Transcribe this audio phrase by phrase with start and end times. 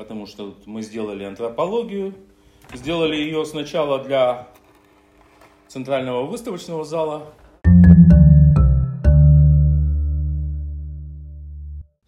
[0.00, 2.14] потому что мы сделали антропологию,
[2.72, 4.48] сделали ее сначала для
[5.68, 7.34] центрального выставочного зала.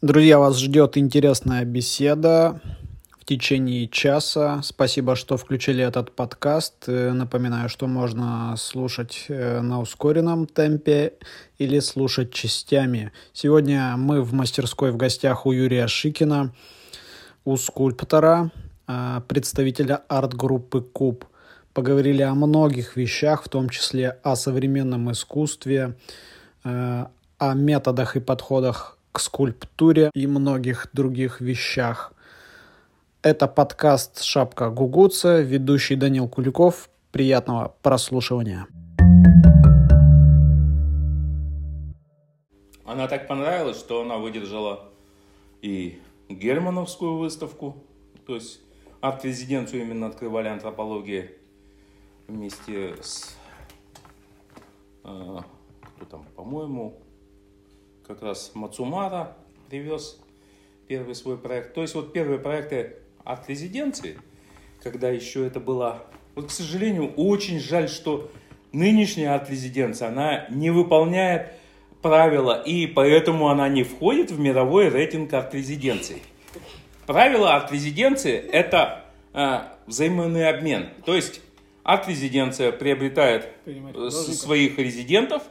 [0.00, 2.62] Друзья, вас ждет интересная беседа
[3.20, 4.62] в течение часа.
[4.62, 6.84] Спасибо, что включили этот подкаст.
[6.86, 11.12] Э, напоминаю, что можно слушать э, на ускоренном темпе
[11.58, 13.12] или слушать частями.
[13.34, 16.54] Сегодня мы в мастерской в гостях у Юрия Шикина,
[17.44, 18.50] у скульптора,
[18.88, 21.24] э, представителя арт-группы Куб.
[21.74, 25.96] Поговорили о многих вещах, в том числе о современном искусстве,
[26.64, 32.12] о методах и подходах к скульптуре и многих других вещах–
[33.24, 36.90] это подкаст «Шапка Гугуца», ведущий Данил Куликов.
[37.12, 38.66] Приятного прослушивания.
[42.84, 44.88] Она так понравилась, что она выдержала
[45.60, 46.00] и
[46.34, 47.76] Германовскую выставку,
[48.26, 48.60] то есть
[49.00, 51.30] арт-резиденцию именно открывали антропологии
[52.28, 53.36] вместе с,
[55.04, 55.38] э,
[55.96, 57.00] кто там, по-моему,
[58.06, 59.36] как раз Мацумара
[59.68, 60.20] привез
[60.86, 61.74] первый свой проект.
[61.74, 64.18] То есть вот первые проекты от резиденции,
[64.82, 66.06] когда еще это было...
[66.34, 68.30] Вот, к сожалению, очень жаль, что
[68.72, 71.52] нынешняя арт-резиденция, она не выполняет
[72.02, 76.22] правила, и поэтому она не входит в мировой рейтинг арт-резиденций.
[77.06, 80.88] Правило арт-резиденции– это э, взаимный обмен.
[81.04, 81.40] То есть
[81.84, 83.48] арт-резиденция приобретает
[84.10, 85.42] своих резидентов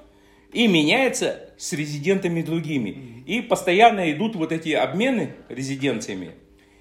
[0.53, 3.23] и меняется с резидентами другими.
[3.25, 6.31] И постоянно идут вот эти обмены резиденциями.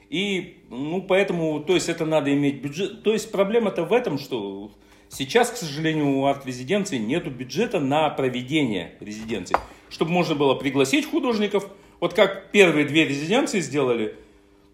[0.09, 3.05] И, ну, поэтому, то есть, это надо иметь бюджет.
[3.05, 4.73] То есть, проблема-то в этом, что
[5.11, 9.57] сейчас, к сожалению, у арт-резиденции нет бюджета на проведение резиденции.
[9.91, 11.69] Чтобы можно было пригласить художников.
[12.01, 14.17] Вот как первые две резиденции сделали,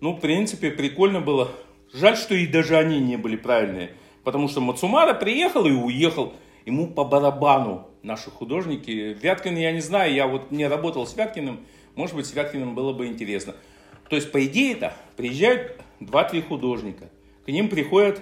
[0.00, 1.50] ну, в принципе, прикольно было.
[1.92, 3.90] Жаль, что и даже они не были правильные.
[4.22, 6.34] Потому что Мацумара приехал и уехал.
[6.64, 9.16] Ему по барабану наши художники.
[9.20, 11.60] Вяткин я не знаю, я вот не работал с Вяткиным.
[11.94, 13.54] Может быть, с Вяткиным было бы интересно.
[14.08, 17.10] То есть, по идее-то, приезжают 2-3 художника,
[17.44, 18.20] к ним приходят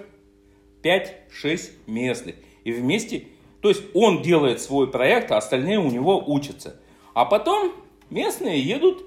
[0.84, 2.37] 5-6 местных.
[2.65, 3.27] И вместе,
[3.61, 6.81] то есть он делает свой проект, а остальные у него учатся.
[7.15, 7.72] А потом
[8.11, 9.05] местные едут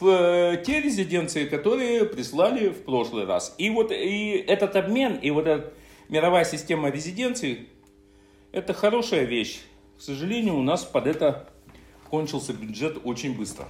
[0.00, 3.54] в э, те резиденции, которые прислали в прошлый раз.
[3.58, 5.72] И вот и этот обмен, и вот эта
[6.08, 7.68] мировая система резиденций,
[8.52, 9.60] это хорошая вещь.
[9.98, 11.48] К сожалению, у нас под это
[12.10, 13.66] кончился бюджет очень быстро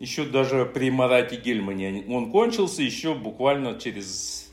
[0.00, 4.49] еще даже при Марате Гельмане он кончился еще буквально через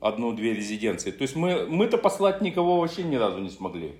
[0.00, 1.10] одну-две резиденции.
[1.10, 3.96] То есть мы, мы-то послать никого вообще ни разу не смогли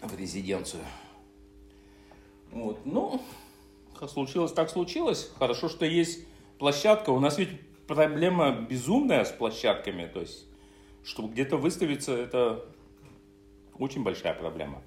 [0.00, 0.82] в резиденцию.
[2.50, 3.20] Вот, ну,
[3.98, 5.30] как случилось, так случилось.
[5.38, 6.26] Хорошо, что есть
[6.58, 7.10] площадка.
[7.10, 7.48] У нас ведь
[7.86, 10.06] проблема безумная с площадками.
[10.06, 10.46] То есть,
[11.02, 12.64] чтобы где-то выставиться, это
[13.78, 14.82] очень большая проблема.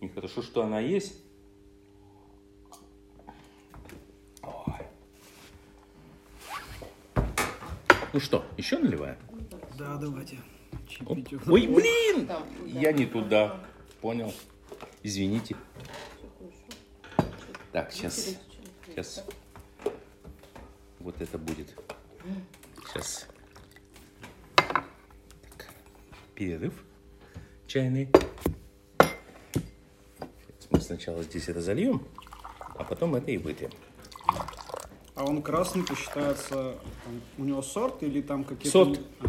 [0.00, 1.14] И хорошо, что она есть.
[8.12, 9.16] Ну что, еще наливаем?
[9.78, 10.38] Да, давайте.
[11.06, 12.28] Ой, блин!
[12.66, 13.60] Я не туда.
[14.00, 14.32] Понял.
[15.02, 15.56] Извините.
[17.72, 18.36] Так, сейчас.
[18.86, 19.24] Сейчас.
[20.98, 21.76] Вот это будет.
[22.86, 23.26] Сейчас.
[24.56, 25.68] Так.
[26.34, 26.74] Перерыв
[27.66, 28.08] чайный.
[30.70, 32.06] мы сначала здесь это зальем,
[32.76, 33.70] а потом это и вытрем.
[35.14, 38.70] А он красный-то считается, там, у него сорт или там какие-то...
[38.70, 39.00] Сорт.
[39.20, 39.26] А,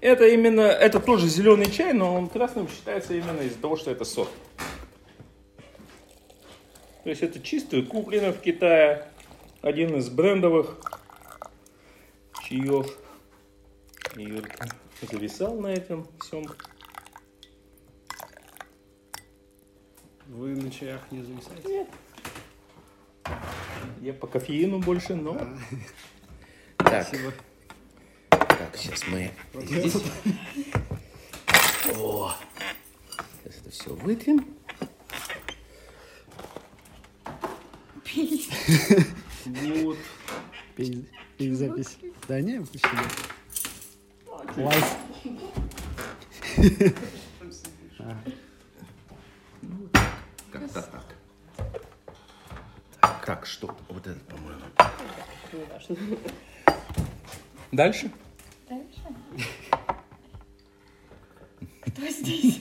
[0.00, 4.04] это именно, это тоже зеленый чай, но он красным считается именно из-за того, что это
[4.04, 4.30] сорт.
[7.04, 9.08] То есть это чистый, куплено в Китае,
[9.60, 10.76] один из брендовых
[12.44, 12.98] чаев.
[14.16, 14.68] Юрка
[15.10, 16.44] зависал на этом всем.
[20.26, 21.68] Вы на чаях не зависаете?
[21.68, 21.88] Нет.
[24.00, 25.38] Я по кофеину больше, но...
[26.76, 27.06] Так.
[27.06, 27.32] Спасибо.
[28.30, 29.94] Так, сейчас мы здесь...
[31.96, 32.34] О!
[33.44, 34.46] Сейчас это все вытрем.
[39.44, 39.98] Вот.
[40.76, 41.08] Пей
[41.52, 41.98] запись.
[42.28, 43.02] Да не, почему?
[44.56, 44.84] Лайк.
[50.52, 51.11] Как-то так.
[53.24, 53.74] Так, что?
[53.88, 54.62] Вот этот, по-моему.
[57.72, 58.10] Дальше?
[58.68, 59.00] Дальше.
[61.80, 62.60] Кто здесь?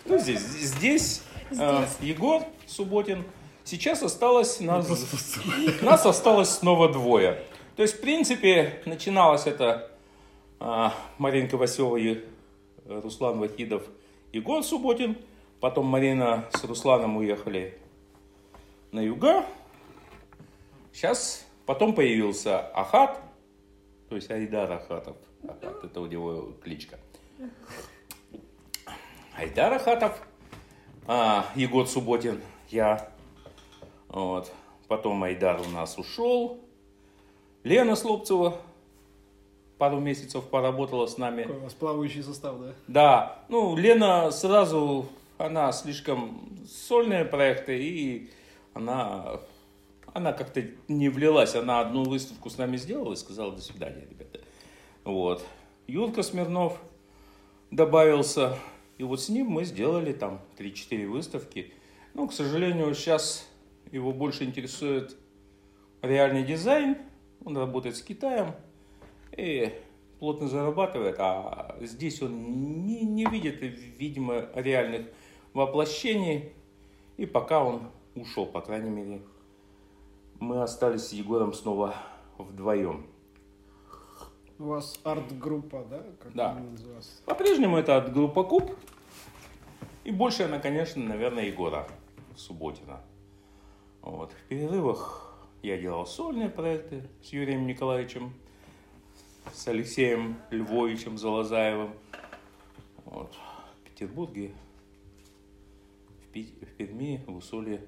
[0.00, 0.40] Кто здесь?
[0.40, 3.24] Здесь, э, Егор Субботин,
[3.64, 4.88] Сейчас осталось нас,
[5.82, 7.42] нас осталось снова двое.
[7.76, 9.90] То есть, в принципе, начиналось это
[10.58, 12.24] а, Маринка Василова и
[12.86, 13.84] Руслан Вахидов,
[14.32, 15.16] Егор Субботин.
[15.60, 17.78] Потом Марина с Русланом уехали
[18.92, 19.46] на юга.
[20.92, 23.18] Сейчас потом появился Ахат,
[24.08, 25.16] то есть Айдар Ахатов.
[25.42, 26.98] Ахат, это у него кличка.
[29.34, 30.20] Айдар Ахатов,
[31.06, 33.10] а, Егор Субботин, я.
[34.08, 34.52] Вот.
[34.88, 36.60] Потом Айдар у нас ушел.
[37.64, 38.58] Лена Слопцева
[39.78, 41.42] пару месяцев поработала с нами.
[41.42, 42.74] Какой у вас плавающий состав, да?
[42.86, 45.06] Да, ну, Лена сразу,
[45.38, 48.30] она слишком сольные проекты, и
[48.74, 49.40] она,
[50.12, 51.54] она как-то не влилась.
[51.54, 54.40] Она одну выставку с нами сделала и сказала, до свидания, ребята.
[55.04, 55.44] Вот.
[55.86, 56.80] Юрка Смирнов
[57.70, 58.56] добавился,
[58.98, 61.72] и вот с ним мы сделали там 3-4 выставки.
[62.14, 63.48] Ну, к сожалению, сейчас
[63.90, 65.16] его больше интересует
[66.02, 66.96] реальный дизайн.
[67.44, 68.54] Он работает с Китаем
[69.36, 69.72] и
[70.18, 75.06] плотно зарабатывает, а здесь он не, не видит, видимо, реальных
[75.52, 76.52] воплощений.
[77.16, 79.22] И пока он ушел, по крайней мере,
[80.40, 81.94] мы остались с Егором снова
[82.38, 83.06] вдвоем.
[84.58, 86.02] У вас арт-группа, да?
[86.20, 86.62] Как Да.
[87.26, 88.70] По-прежнему это от группа Куб.
[90.04, 91.88] И больше она, конечно, наверное, Егора
[92.36, 93.00] Субботина.
[94.02, 94.32] Вот.
[94.32, 95.32] В перерывах
[95.62, 98.34] я делал сольные проекты с Юрием Николаевичем,
[99.52, 101.94] с Алексеем Львовичем Залазаевым.
[103.04, 103.34] Вот.
[103.80, 104.52] В Петербурге,
[106.40, 107.84] в, Перми, в Усолье.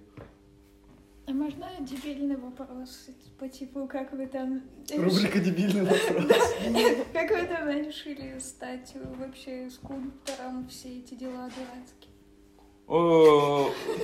[1.27, 3.09] А можно дебильный вопрос
[3.39, 4.63] по типу, как вы там...
[4.95, 6.55] Рубрика «Дебильный вопрос».
[7.15, 12.11] Как вы там решили стать вообще скульптором, все эти дела дурацкие?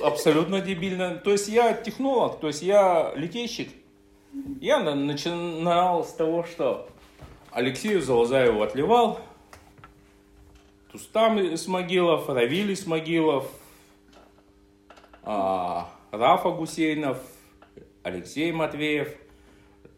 [0.03, 1.15] Абсолютно дебильно.
[1.15, 3.69] То есть я технолог, то есть я литейщик.
[4.59, 6.89] Я на- начинал с того, что
[7.51, 9.19] Алексею Залазаеву отливал,
[10.91, 13.60] Тустам Исмагилов, Равиль Исмагилов, а,
[15.23, 17.17] Рафа Гусейнов,
[18.03, 19.15] Алексей Матвеев,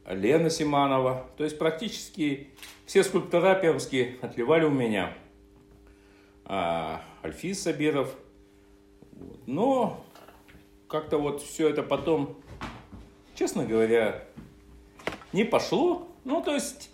[0.08, 1.26] Лена Симанова.
[1.38, 2.50] То есть практически
[2.86, 5.14] все скульптора пермские отливали у меня.
[6.46, 8.14] А, Альфис Сабиров.
[9.46, 10.04] Но
[10.88, 12.38] как-то вот все это потом,
[13.36, 14.24] честно говоря,
[15.32, 16.08] не пошло.
[16.26, 16.90] Ну, то есть,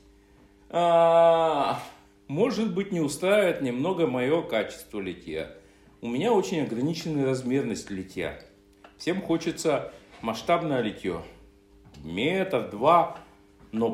[0.69, 1.81] а,
[2.27, 5.51] может быть, не устраивает немного мое качество литья.
[6.01, 8.39] У меня очень ограниченная размерность литья.
[8.97, 9.91] Всем хочется
[10.21, 11.21] масштабное литье.
[12.03, 13.17] Метр, два.
[13.73, 13.89] Но,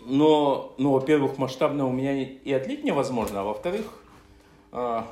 [0.00, 3.86] но, но во-первых, масштабное у меня и отлить невозможно, а во-вторых,
[4.72, 5.06] а,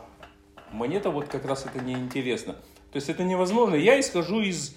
[0.72, 2.52] мне-то вот как раз это не интересно.
[2.92, 3.74] То есть это невозможно.
[3.74, 4.76] Я исхожу из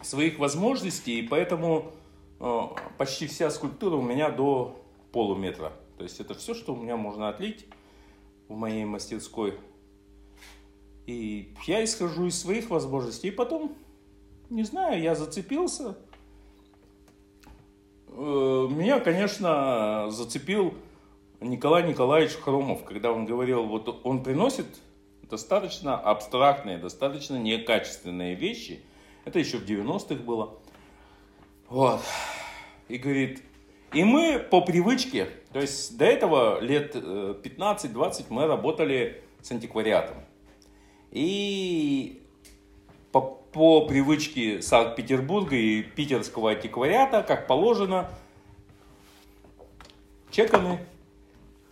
[0.00, 1.92] своих возможностей, и поэтому
[2.40, 2.60] э,
[2.98, 4.82] почти вся скульптура у меня до
[5.12, 5.72] полуметра.
[5.98, 7.66] То есть это все, что у меня можно отлить
[8.48, 9.58] в моей мастерской.
[11.06, 13.76] И я исхожу из своих возможностей, и потом,
[14.50, 15.96] не знаю, я зацепился.
[18.08, 20.74] Э, Меня, конечно, зацепил
[21.40, 24.66] Николай Николаевич Хромов, когда он говорил, вот он приносит
[25.22, 28.80] достаточно абстрактные, достаточно некачественные вещи.
[29.24, 30.58] Это еще в 90-х было.
[31.68, 32.00] Вот.
[32.88, 33.42] И говорит,
[33.92, 40.16] и мы по привычке, то есть до этого лет э, 15-20 мы работали с антиквариатом.
[41.16, 42.20] И
[43.10, 48.10] по, по привычке Санкт-Петербурга и питерского антиквариата, как положено,
[50.30, 50.78] чеканы,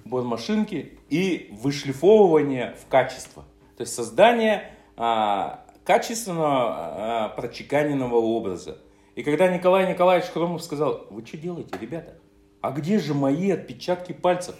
[0.07, 3.45] бормашинки и вышлифовывание в качество.
[3.77, 8.79] То есть создание а, качественного а, прочеканенного образа.
[9.15, 12.15] И когда Николай Николаевич Хромов сказал, вы что делаете, ребята?
[12.63, 14.55] А где же мои отпечатки пальцев?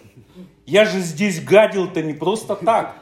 [0.67, 2.97] Я же здесь гадил-то не просто так.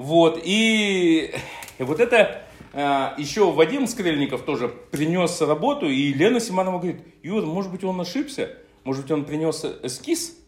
[0.00, 1.30] Вот, и,
[1.78, 2.40] вот это
[2.72, 8.00] а, еще Вадим Скрельников тоже принес работу, и Лена Симанова говорит, Юр, может быть, он
[8.00, 8.56] ошибся?
[8.84, 10.38] Может быть, он принес эскиз?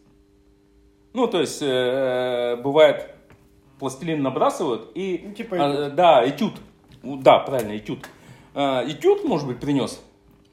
[1.13, 3.13] Ну, то есть, э, бывает,
[3.77, 5.21] пластилин набрасывают и...
[5.23, 6.53] Ну, типа а, да, этюд.
[7.03, 8.09] Да, правильно, этюд.
[8.55, 10.01] А, этюд, может быть, принес?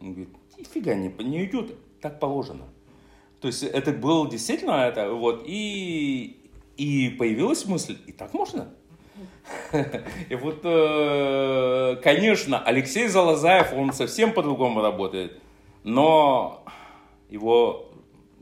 [0.02, 0.28] Он говорит,
[0.59, 2.66] нифига не, не этюд, так положено.
[3.40, 8.75] То есть, это было действительно это, вот, и, и появилась мысль, и так можно?
[10.29, 15.41] И вот, э, конечно, Алексей Залазаев, он совсем по-другому работает,
[15.85, 16.65] но
[17.29, 17.91] его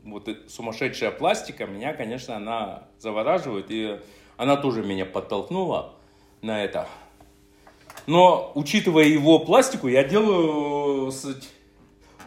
[0.03, 3.99] вот сумасшедшая пластика меня, конечно, она завораживает, и
[4.37, 5.93] она тоже меня подтолкнула
[6.41, 6.87] на это.
[8.07, 11.11] Но, учитывая его пластику, я делаю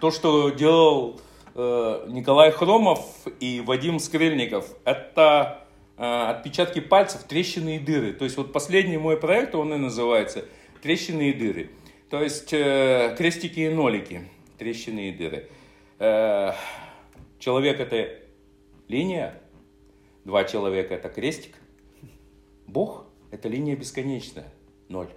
[0.00, 1.20] то, что делал
[1.54, 3.00] э, Николай Хромов
[3.40, 4.66] и Вадим Скрельников.
[4.84, 5.61] Это
[6.02, 8.12] отпечатки пальцев, трещины и дыры.
[8.12, 10.44] То есть вот последний мой проект, он и называется
[10.82, 11.70] «Трещины и дыры».
[12.10, 14.28] То есть э, крестики и нолики,
[14.58, 15.48] трещины и дыры.
[15.98, 16.52] Э,
[17.38, 18.18] человек это
[18.88, 19.40] линия,
[20.24, 21.54] два человека это крестик.
[22.66, 24.52] Бог это линия бесконечная,
[24.88, 25.08] ноль.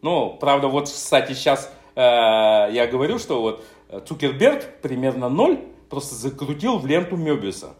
[0.00, 3.64] Ну, правда, вот, кстати, сейчас э, я говорю, что вот
[4.06, 5.58] Цукерберг примерно ноль
[5.90, 7.74] просто закрутил в ленту Мебиуса.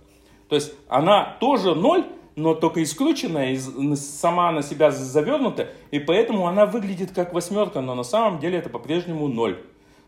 [0.50, 2.04] То есть она тоже ноль,
[2.34, 3.56] но только исключенная,
[3.94, 8.68] сама на себя завернута, и поэтому она выглядит как восьмерка, но на самом деле это
[8.68, 9.62] по-прежнему ноль.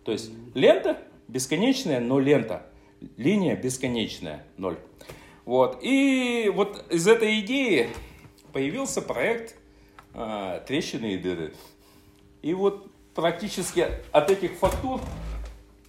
[0.04, 2.66] То есть лента бесконечная, но лента.
[3.16, 4.78] Линия бесконечная, ноль.
[5.44, 5.78] Вот.
[5.80, 7.90] И вот из этой идеи
[8.52, 9.54] появился проект
[10.14, 11.54] э, «Трещины и дыры».
[12.42, 15.00] И вот практически от этих фактур,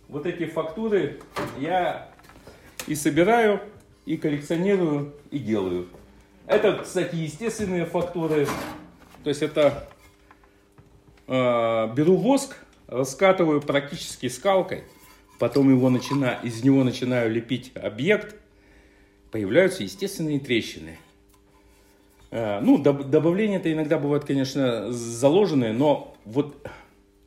[0.09, 1.21] вот эти фактуры
[1.59, 2.11] я
[2.85, 3.59] и собираю,
[4.05, 5.87] и коллекционирую, и делаю.
[6.47, 8.47] Это, кстати, естественные фактуры.
[9.23, 9.87] То есть это
[11.27, 12.57] э, беру воск,
[12.87, 14.83] раскатываю практически скалкой,
[15.39, 18.35] потом его начинаю, из него начинаю лепить объект,
[19.31, 20.97] появляются естественные трещины.
[22.31, 26.67] Э, ну, доб- добавления-то иногда бывают, конечно, заложенные, но вот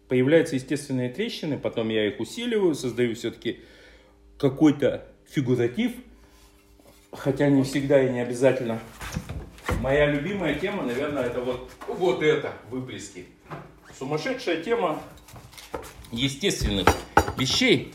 [0.08, 3.60] появляются естественные трещины, потом я их усиливаю, создаю все-таки
[4.36, 5.92] какой-то фигуратив–
[7.18, 8.80] хотя не всегда и не обязательно.
[9.80, 13.26] Моя любимая тема, наверное, это вот, вот это, выплески.
[13.98, 15.00] Сумасшедшая тема
[16.12, 16.88] естественных
[17.36, 17.94] вещей,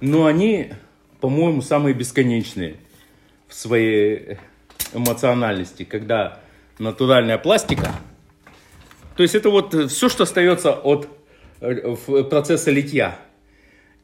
[0.00, 0.72] но они,
[1.20, 2.76] по-моему, самые бесконечные
[3.48, 4.38] в своей
[4.92, 6.40] эмоциональности, когда
[6.78, 7.92] натуральная пластика,
[9.16, 11.08] то есть это вот все, что остается от
[11.60, 11.94] э,
[12.28, 13.16] процесса литья.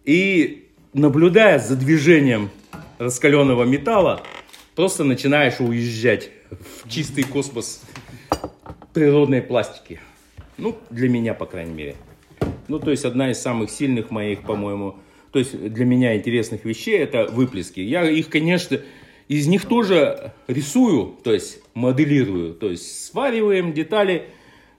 [0.04, 2.50] И наблюдая за движением
[3.00, 4.22] раскаленного металла,
[4.76, 7.82] просто начинаешь уезжать в чистый космос
[8.92, 10.00] природной пластики.
[10.58, 11.96] Ну, для меня, по крайней мере.
[12.68, 14.96] Ну, то есть, одна из самых сильных моих, по-моему,
[15.32, 17.80] то есть, для меня интересных вещей, это выплески.
[17.80, 18.78] Я их, конечно,
[19.28, 22.52] из них тоже рисую, то есть, моделирую.
[22.52, 24.24] То есть, свариваем детали,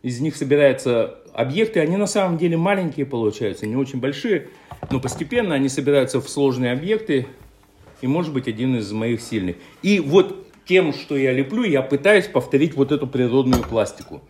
[0.03, 1.79] из них собираются объекты.
[1.79, 4.49] Они на самом деле маленькие получаются, не очень большие.
[4.91, 7.27] Но постепенно они собираются в сложные объекты,
[8.01, 9.55] и может быть один из моих сильных.
[9.81, 14.21] И вот тем, что я леплю, я пытаюсь повторить вот эту природную пластику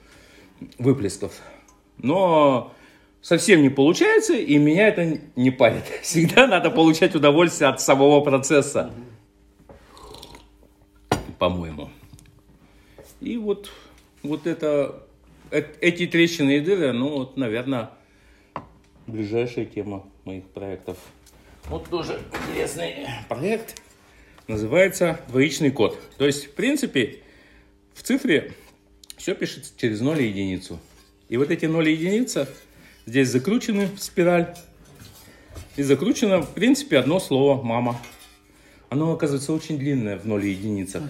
[0.77, 1.33] выплесков.
[1.97, 2.73] Но
[3.21, 5.83] совсем не получается, и меня это не парит.
[6.01, 8.91] Всегда надо получать удовольствие от самого процесса.
[11.39, 11.89] По-моему.
[13.19, 13.69] И вот,
[14.23, 15.03] вот это,
[15.51, 17.91] эти трещины и дыры, ну вот, наверное,
[19.07, 20.97] ближайшая тема моих проектов.
[21.67, 23.81] Вот тоже интересный проект.
[24.47, 25.99] Называется двоичный код.
[26.17, 27.21] То есть, в принципе,
[27.93, 28.53] в цифре
[29.17, 30.79] все пишется через 0 и единицу.
[31.29, 32.49] И вот эти 0 и единица
[33.05, 34.55] здесь закручены в спираль.
[35.77, 38.01] И закручено, в принципе, одно слово «мама».
[38.89, 41.03] Оно оказывается очень длинное в 0 и единицах.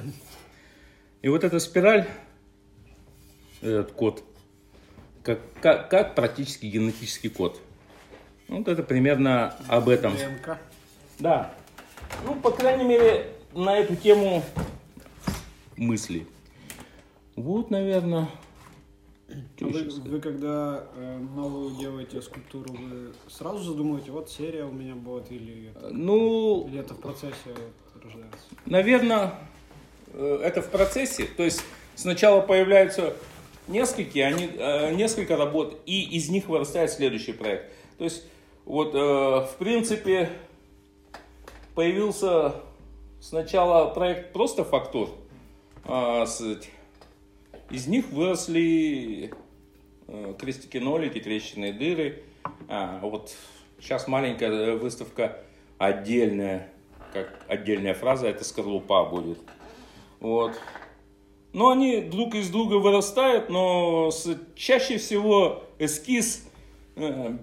[1.23, 2.07] И вот эта спираль,
[3.61, 4.23] этот код,
[5.23, 7.59] как, как, как практически генетический код–
[8.57, 10.15] вот это примерно об этом.
[10.15, 10.57] ДНК.
[11.19, 11.53] Да.
[12.25, 14.43] Ну, по крайней мере, на эту тему
[15.77, 16.27] мысли.
[17.35, 18.27] Вот, наверное.
[19.29, 24.95] А вы, вы когда э, новую делаете скульптуру, вы сразу задумываете, вот серия у меня
[24.95, 27.35] будет, или это, ну, или это в процессе
[27.95, 28.39] рождается?
[28.65, 29.35] Наверное,
[30.13, 31.25] э, это в процессе.
[31.37, 31.63] То есть
[31.95, 33.13] сначала появляются
[33.69, 37.71] несколько, они, э, несколько работ, и из них вырастает следующий проект.
[37.97, 38.25] То есть
[38.65, 40.29] вот, э, в принципе,
[41.75, 42.55] появился
[43.19, 45.09] сначала проект просто фактур.
[45.85, 46.59] А, с,
[47.69, 49.33] из них выросли
[50.07, 52.23] э, крестики нолики, трещины дыры.
[52.67, 53.33] А, вот
[53.79, 55.39] сейчас маленькая выставка
[55.77, 56.69] отдельная,
[57.13, 59.39] как отдельная фраза, это скорлупа будет.
[60.19, 60.59] Вот.
[61.53, 66.47] Но они друг из друга вырастают, но с, чаще всего эскиз
[66.95, 67.37] э,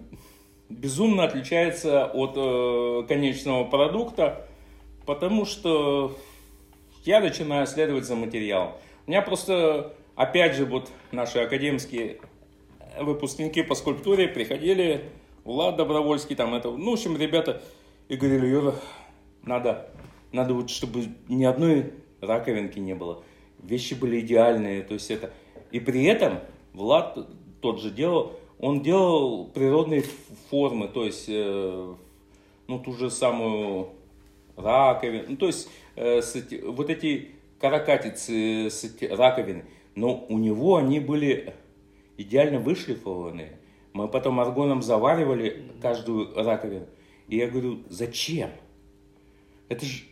[0.68, 4.46] безумно отличается от э, конечного продукта,
[5.06, 6.16] потому что
[7.04, 8.72] я начинаю следовать за материалом.
[9.06, 12.18] У меня просто, опять же, вот наши академские
[13.00, 15.04] выпускники по скульптуре приходили,
[15.44, 17.62] Влад Добровольский, там это, ну, в общем, ребята,
[18.08, 18.75] и говорили, Юра,
[19.42, 19.90] надо,
[20.32, 23.22] надо вот, чтобы ни одной раковинки не было.
[23.62, 25.32] Вещи были идеальные, то есть это.
[25.70, 26.40] И при этом
[26.75, 27.18] Влад
[27.60, 30.04] тот же делал, он делал природные
[30.50, 31.94] формы, то есть, э,
[32.66, 33.90] ну, ту же самую
[34.56, 41.00] раковину, ну, то есть, э, эти, вот эти каракатицы, с раковины, но у него они
[41.00, 41.54] были
[42.16, 43.58] идеально вышлифованные.
[43.92, 46.86] Мы потом аргоном заваривали каждую раковину.
[47.28, 48.50] И я говорю, зачем?
[49.68, 50.04] Это же,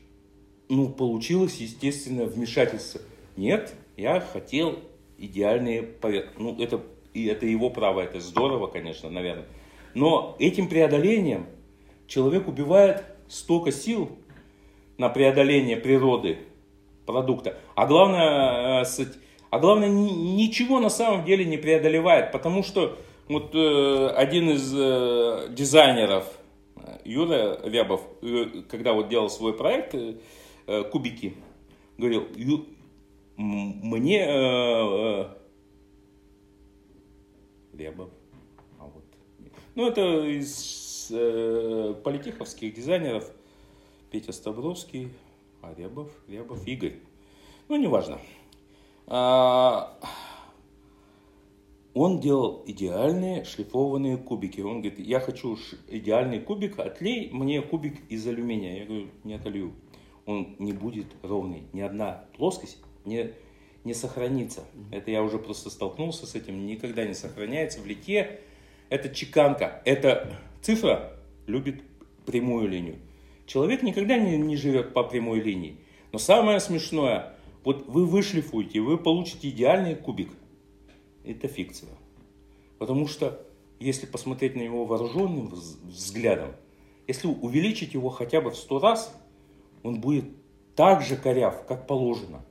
[0.68, 3.00] ну, получилось естественное вмешательство.
[3.36, 4.78] Нет, я хотел
[5.18, 6.42] идеальные поверхности.
[6.42, 6.82] Ну, это,
[7.16, 9.46] и это его право, это здорово, конечно, наверное.
[9.94, 11.46] Но этим преодолением
[12.06, 14.10] человек убивает столько сил
[14.98, 16.38] на преодоление природы
[17.06, 17.56] продукта.
[17.74, 19.04] А главное, э,
[19.48, 25.48] а главное ничего на самом деле не преодолевает, потому что вот э, один из э,
[25.50, 26.24] дизайнеров,
[27.04, 28.02] Юра Рябов,
[28.68, 29.94] когда вот делал свой проект
[30.92, 31.34] «Кубики»,
[31.96, 32.26] говорил,
[33.36, 35.24] мне э,
[37.76, 38.10] Рябов,
[38.78, 39.04] а вот,
[39.74, 43.30] ну это из э, политеховских дизайнеров
[44.10, 45.10] Петя Ставровский,
[45.62, 46.98] а Рябов, Рябов Игорь,
[47.68, 48.18] ну неважно.
[49.08, 49.98] А,
[51.94, 54.60] он делал идеальные шлифованные кубики.
[54.60, 55.56] Он говорит, я хочу
[55.88, 58.80] идеальный кубик, отлей мне кубик из алюминия.
[58.80, 59.72] Я говорю, не отлью.
[60.26, 61.62] Он не будет ровный.
[61.72, 63.32] Ни одна плоскость не,
[63.86, 64.64] не сохранится.
[64.90, 67.80] Это я уже просто столкнулся с этим, никогда не сохраняется.
[67.80, 68.40] В лите
[68.88, 71.12] это чеканка, это цифра
[71.46, 71.82] любит
[72.26, 72.96] прямую линию.
[73.46, 75.78] Человек никогда не, не живет по прямой линии.
[76.10, 80.32] Но самое смешное, вот вы вышлифуете, вы получите идеальный кубик.
[81.24, 81.90] Это фикция.
[82.78, 83.46] Потому что,
[83.78, 85.46] если посмотреть на него вооруженным
[85.84, 86.56] взглядом,
[87.06, 89.14] если увеличить его хотя бы в сто раз,
[89.84, 90.24] он будет
[90.74, 92.44] так же коряв, как положено.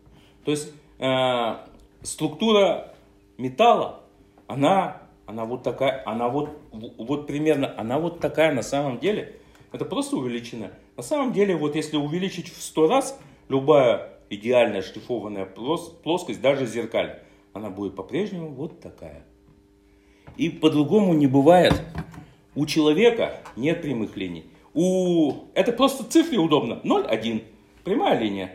[0.45, 1.55] То есть э,
[2.03, 2.93] структура
[3.37, 4.01] металла,
[4.47, 9.39] она, она вот такая, она вот, вот примерно, она вот такая на самом деле.
[9.71, 10.71] Это просто увеличено.
[10.95, 17.19] На самом деле, вот если увеличить в сто раз, любая идеальная шлифованная плоскость, даже зеркаль,
[17.53, 19.23] она будет по-прежнему вот такая.
[20.37, 21.73] И по-другому не бывает.
[22.55, 24.45] У человека нет прямых линий.
[24.73, 25.33] У...
[25.53, 26.79] Это просто цифре удобно.
[26.83, 27.43] 0, 1.
[27.83, 28.51] Прямая линия.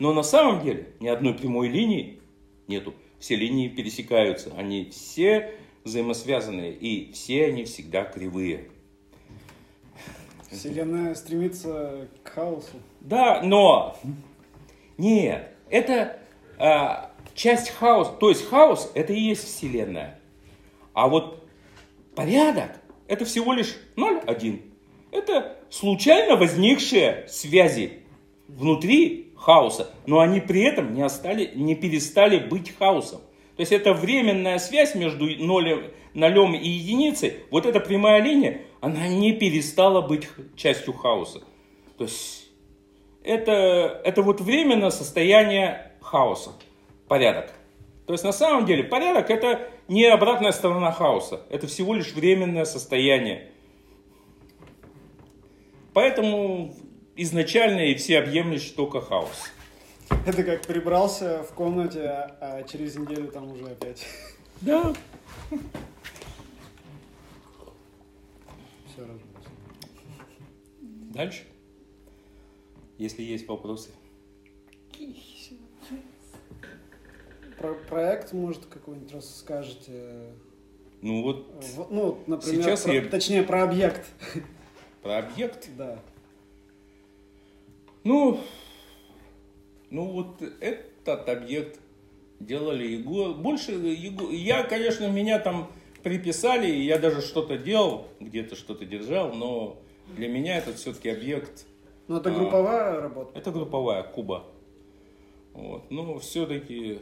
[0.00, 2.18] Но на самом деле ни одной прямой линии
[2.66, 2.94] нету.
[3.20, 4.50] Все линии пересекаются.
[4.56, 5.52] Они все
[5.84, 6.72] взаимосвязанные.
[6.72, 8.70] И все они всегда кривые.
[10.50, 12.80] Вселенная стремится к хаосу.
[13.00, 13.96] Да, но
[14.96, 16.18] нет, это
[16.58, 18.12] а, часть хаоса.
[18.12, 20.18] То есть хаос это и есть Вселенная.
[20.94, 21.46] А вот
[22.14, 22.72] порядок
[23.06, 24.62] это всего лишь 0,1.
[25.12, 28.00] Это случайно возникшие связи
[28.48, 33.20] внутри хаоса, но они при этом не, остали, не перестали быть хаосом.
[33.56, 39.08] То есть это временная связь между нолем, нолем и единицей, вот эта прямая линия, она
[39.08, 41.40] не перестала быть частью хаоса.
[41.96, 42.50] То есть
[43.24, 46.52] это, это вот временное состояние хаоса,
[47.08, 47.52] порядок.
[48.06, 52.64] То есть на самом деле порядок это не обратная сторона хаоса, это всего лишь временное
[52.64, 53.50] состояние.
[55.92, 56.74] Поэтому
[57.22, 59.50] изначально и всеобъемлющий только хаос.
[60.26, 62.02] Это как прибрался в комнате,
[62.40, 64.06] а, через неделю там уже опять.
[64.62, 64.94] Да.
[68.86, 69.46] Все разбилось.
[70.80, 71.44] Дальше.
[72.98, 73.90] Если есть вопросы.
[77.58, 80.32] Про проект, может, какой-нибудь расскажете?
[81.02, 81.46] Ну вот,
[81.90, 83.08] ну, например, сейчас про, я...
[83.08, 84.06] точнее, про объект.
[85.02, 85.68] Про объект?
[85.76, 85.98] Да.
[88.10, 88.40] Ну,
[89.90, 91.78] ну вот этот объект
[92.40, 93.34] делали Егор.
[93.34, 95.70] Больше Егор, я, конечно, меня там
[96.02, 99.78] приписали, я даже что-то делал, где-то что-то держал, но
[100.16, 101.66] для меня это все-таки объект.
[102.08, 103.38] Ну это групповая а, работа?
[103.38, 104.44] Это групповая, Куба.
[105.52, 105.88] Вот.
[105.92, 106.98] Но все-таки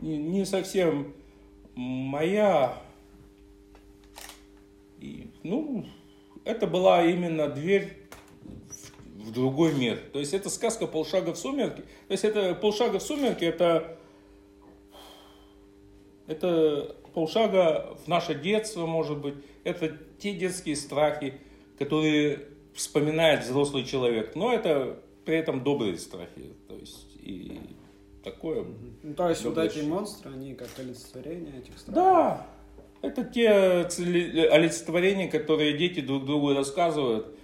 [0.00, 1.12] не, не совсем
[1.74, 2.74] моя.
[4.98, 5.84] И, ну,
[6.46, 7.97] это была именно дверь
[9.18, 9.98] в другой мир.
[10.12, 11.82] То есть это сказка «Полшага в сумерки».
[12.06, 13.98] То есть это «Полшага в сумерки» это,
[16.26, 19.34] это полшага в наше детство, может быть.
[19.64, 21.40] Это те детские страхи,
[21.78, 24.36] которые вспоминает взрослый человек.
[24.36, 26.54] Но это при этом добрые страхи.
[26.68, 27.60] То есть и
[28.22, 28.64] такое.
[29.02, 31.94] Ну, то есть вот эти монстры, они как олицетворение этих страхов?
[31.94, 32.46] Да.
[33.00, 37.37] Это те олицетворения, которые дети друг другу рассказывают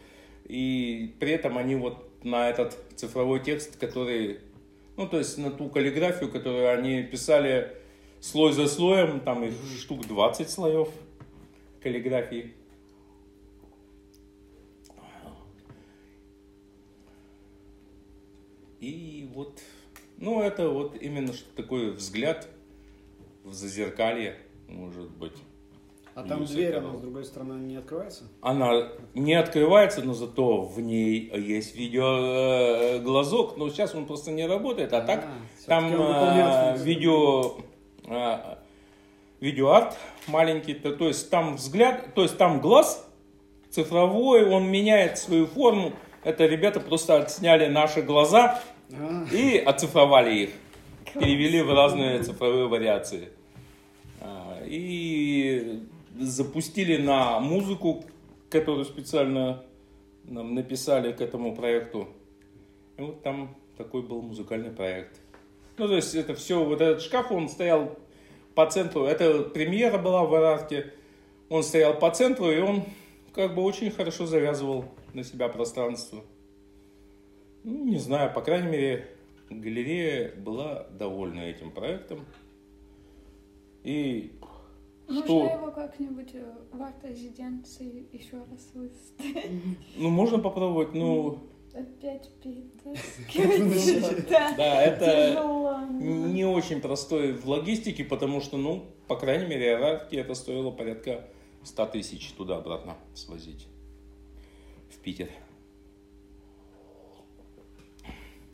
[0.45, 4.41] и при этом они вот на этот цифровой текст, который,
[4.97, 7.77] ну то есть на ту каллиграфию, которую они писали
[8.21, 10.89] слой за слоем, там их штук 20 слоев
[11.83, 12.55] каллиграфии.
[18.81, 19.61] И вот,
[20.19, 22.49] ну это вот именно такой взгляд
[23.45, 25.37] в зазеркалье, может быть.
[26.15, 28.25] А там Плюс дверь, она с другой стороны не открывается?
[28.41, 33.57] Она не открывается, но зато в ней есть видеоглазок.
[33.57, 35.27] Но сейчас он просто не работает, а так
[35.59, 36.87] всё-таки там а, функцию.
[36.87, 37.55] видео
[38.07, 38.59] а,
[39.41, 39.97] видеоарт
[40.29, 43.07] маленький, то, то есть там взгляд, то есть там глаз
[43.71, 45.93] цифровой, он меняет свою форму.
[46.23, 48.61] Это ребята просто отсняли наши глаза
[48.93, 50.51] А, и оцифровали их,
[51.13, 53.31] перевели в разные цифровые вариации.
[54.21, 55.83] А, И
[56.19, 58.05] запустили на музыку,
[58.51, 59.65] которую специально
[60.25, 62.09] нам написали к этому проекту.
[62.97, 65.21] И вот там такой был музыкальный проект.
[65.77, 67.99] Ну, то есть это все, вот этот шкаф, он стоял
[68.55, 69.05] по центру.
[69.05, 70.93] Это премьера была в Арарте.
[71.49, 72.85] Он стоял по центру, и он
[73.35, 76.23] как бы очень хорошо завязывал на себя пространство.
[77.65, 79.09] Ну, не знаю, по крайней мере,
[79.51, 82.25] галерея была довольна этим проектом.
[83.83, 84.33] И
[85.07, 85.45] Можно что?
[85.45, 89.79] его как-нибудь э, в арт-резиденции еще раз выставить?
[89.97, 91.39] Ну, можно попробовать, ну,
[91.75, 94.29] Опять перетаскивать.
[94.57, 95.45] Да, это
[96.01, 101.29] не очень простой в логистике, потому что, ну, по крайней мере, Арарке это стоило порядка
[101.65, 103.67] 100 тысяч туда-обратно свозить
[104.89, 105.31] в Питер.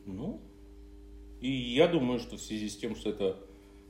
[0.06, 0.40] Ну,
[1.42, 3.36] и я думаю, что в связи с тем, что это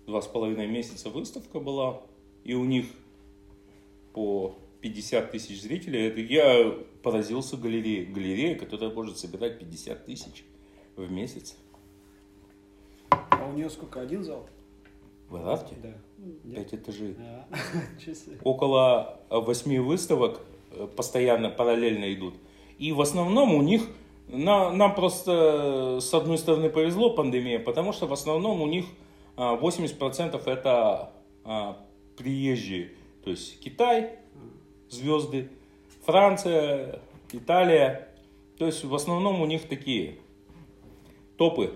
[0.07, 2.03] два с половиной месяца выставка была,
[2.51, 2.87] и у них
[4.13, 8.07] по 50 тысяч зрителей, это я поразился галерее.
[8.07, 10.45] Галерея, которая может собирать 50 тысяч
[10.97, 11.57] в месяц.
[13.11, 14.49] а у нее сколько, один зал?
[15.29, 15.77] В Арарке?
[15.81, 15.95] Да.
[16.53, 17.15] Пять этажей.
[17.21, 17.47] А.
[18.43, 20.41] Около э, восьми выставок
[20.73, 22.35] э, постоянно параллельно идут.
[22.79, 23.83] И в основном у них,
[24.27, 28.87] на- нам просто э, с одной стороны повезло пандемия, потому что в основном у них
[29.37, 31.13] а, 80% это
[32.17, 32.93] приезжие.
[33.25, 34.19] То есть Китай,
[34.89, 35.49] звезды,
[36.05, 37.01] Франция,
[37.33, 38.09] Италия.
[38.59, 40.17] То есть в основном у них такие
[41.37, 41.73] топы.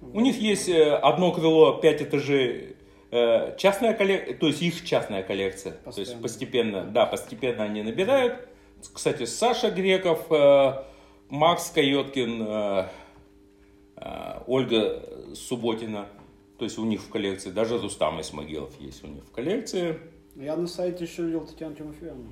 [0.00, 2.76] У них есть э, одно крыло, пять этажей,
[3.12, 5.72] э, частная коллекция, то есть их частная коллекция.
[5.72, 6.22] То есть Постоянно.
[6.22, 8.48] постепенно, да, постепенно они набирают.
[8.92, 10.82] Кстати, Саша Греков, э,
[11.28, 12.84] Макс Койоткин, э,
[14.48, 16.08] Ольга Субботина.
[16.62, 19.98] То есть у них в коллекции, даже Рустам Исмагилов есть у них в коллекции.
[20.36, 22.30] Я на сайте еще видел Татьяну Тимофеевну.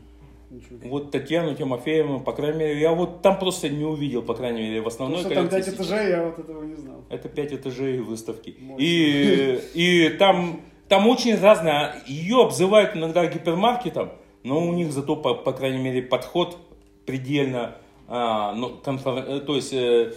[0.50, 0.78] Ничего.
[0.84, 4.82] Вот Татьяну Тимофеевну, по крайней мере, я вот там просто не увидел, по крайней мере,
[4.82, 5.72] в Потому основной что там коллекции.
[5.72, 5.86] 5 сейчас.
[5.88, 7.04] этажей, я вот этого не знал.
[7.08, 8.54] Это пять этажей выставки.
[8.78, 12.00] И, и там, там очень разное.
[12.06, 14.12] Ее обзывают иногда гипермаркетом,
[14.44, 16.56] но у них зато, по, по крайней мере, подход
[17.04, 20.12] предельно, а, ну, конфор- э, то есть э,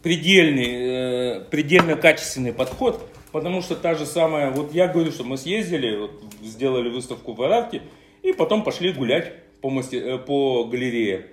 [0.00, 5.36] предельный, э, предельно качественный подход, потому что та же самая, вот я говорю, что мы
[5.36, 7.82] съездили, вот, сделали выставку в Арарке,
[8.22, 11.26] и потом пошли гулять по, масте- э, по галерее.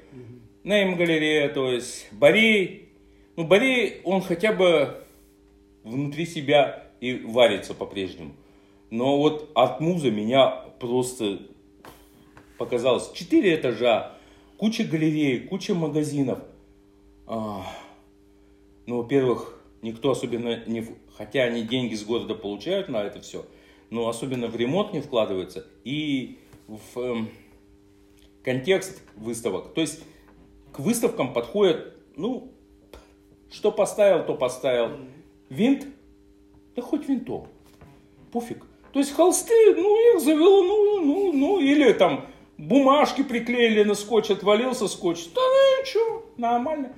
[0.63, 2.89] Нейм галерея, то есть Борей.
[3.35, 5.03] Ну, Борей, он хотя бы
[5.83, 8.33] внутри себя и варится по-прежнему.
[8.89, 10.47] Но вот от муза меня
[10.79, 11.39] просто
[12.57, 13.11] показалось.
[13.13, 14.13] Четыре этажа,
[14.57, 16.39] куча галерей, куча магазинов.
[17.25, 17.65] А,
[18.85, 20.85] ну, во-первых, никто особенно не...
[21.19, 23.45] Хотя они деньги с города получают на это все,
[23.89, 25.67] но особенно в ремонт не вкладывается.
[25.83, 27.29] И в эм,
[28.41, 29.73] контекст выставок.
[29.73, 30.01] То есть
[30.71, 32.53] к выставкам подходят, ну,
[33.51, 34.97] что поставил, то поставил.
[35.49, 35.87] Винт?
[36.73, 37.49] Да хоть винтом.
[38.31, 38.65] Пофиг.
[38.93, 42.27] То есть холсты, ну, их завело, ну, ну, ну, или там
[42.57, 45.25] бумажки приклеили на скотч, отвалился скотч.
[45.35, 46.93] Да ну и что, нормально.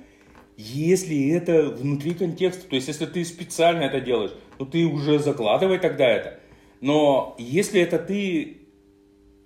[0.56, 5.78] Если это внутри контекста, то есть если ты специально это делаешь, ну ты уже закладывай
[5.78, 6.38] тогда это.
[6.80, 8.58] Но если это ты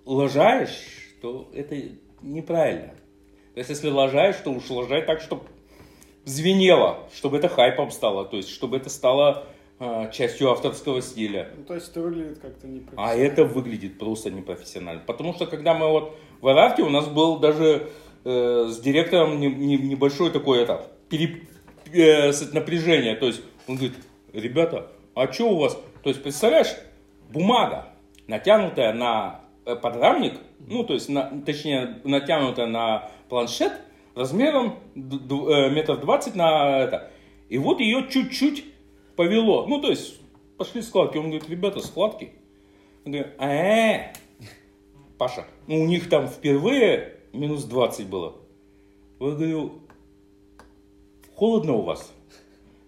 [0.05, 1.75] лажаешь, то это
[2.21, 2.93] неправильно.
[3.53, 5.43] То есть если лажаешь, то уж лажай так, чтобы
[6.25, 9.47] звенело, чтобы это хайпом стало, то есть чтобы это стало
[9.79, 11.51] а, частью авторского стиля.
[11.57, 13.21] Ну, то есть это выглядит как-то А непрофессионально.
[13.23, 15.01] это выглядит просто непрофессионально.
[15.05, 17.89] Потому что когда мы вот в Арарке, у нас был даже
[18.25, 21.47] э, с директором не- не- небольшой такой это, переп-
[21.93, 23.15] э, напряжение.
[23.15, 23.95] То есть он говорит,
[24.33, 25.77] ребята, а что у вас?
[26.03, 26.75] То есть представляешь,
[27.31, 27.89] бумага,
[28.27, 33.73] натянутая на э, подрамник, ну то есть на- точнее натянутая на планшет
[34.15, 37.11] размером э, метр двадцать на это.
[37.49, 38.65] И вот ее чуть-чуть
[39.15, 39.65] повело.
[39.67, 40.19] Ну то есть
[40.57, 41.17] пошли складки.
[41.17, 42.33] Он говорит, ребята, складки.
[43.05, 44.13] Я говорю, э,
[45.17, 48.35] Паша, ну у них там впервые минус 20 было.
[49.19, 49.81] Я говорю,
[51.37, 52.11] холодно у вас?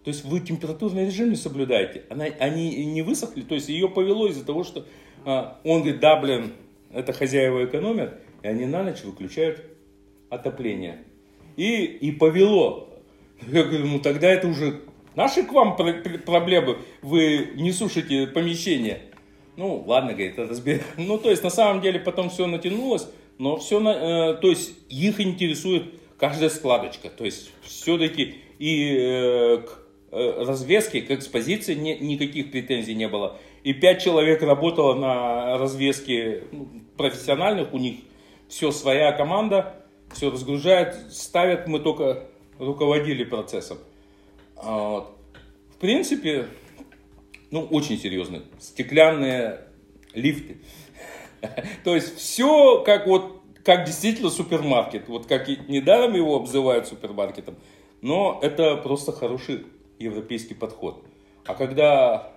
[0.04, 2.04] То есть вы температурный режим не соблюдаете.
[2.10, 4.86] Она, они не высохли, то есть ее повело из-за того, что
[5.24, 6.54] а, он говорит, да, блин,
[6.92, 9.64] это хозяева экономят, и они на ночь выключают
[10.30, 11.04] отопление.
[11.58, 12.90] И, и повело.
[13.48, 14.82] Я говорю, ну тогда это уже
[15.16, 19.02] наши к вам проблемы, вы не сушите помещение.
[19.58, 20.82] Ну, ладно, говорит, разберем.
[20.98, 25.20] Ну, то есть, на самом деле, потом все натянулось, но все, э, то есть, их
[25.20, 25.84] интересует
[26.20, 27.10] каждая складочка.
[27.10, 29.80] То есть, все-таки и э, к
[30.12, 33.38] э, развеске, к экспозиции не, никаких претензий не было.
[33.64, 38.00] И пять человек работало на развеске ну, профессиональных, у них
[38.48, 42.28] все своя команда, все разгружает, ставят, мы только
[42.58, 43.78] руководили процессом.
[44.58, 45.16] А вот.
[45.74, 46.48] В принципе,
[47.52, 48.44] ну, очень серьезно.
[48.60, 49.62] Стеклянные
[50.14, 50.58] лифты.
[51.84, 53.39] То есть все как вот,
[53.70, 55.08] как действительно супермаркет.
[55.10, 57.56] Вот как и недаром его обзывают супермаркетом.
[58.02, 59.68] Но это просто хороший
[60.00, 61.04] европейский подход.
[61.46, 62.32] А когда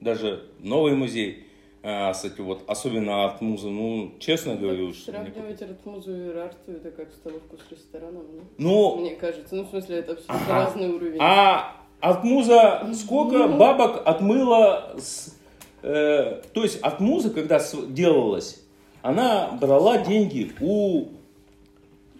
[0.00, 1.48] даже новый музей,
[1.82, 4.92] а, кстати, вот, особенно арт-муза, ну, честно так говорю...
[4.94, 5.70] Сравнивать мне...
[5.70, 9.56] арт-музу и арту, это как столовку с рестораном, ну, ну, мне кажется.
[9.56, 10.64] Ну, в смысле, это абсолютно ага.
[10.64, 11.18] разный уровень.
[11.20, 15.36] А арт-муза сколько бабок отмыла с...
[15.82, 18.62] Э, то есть арт-муза, когда делалась,
[19.02, 21.08] она брала деньги у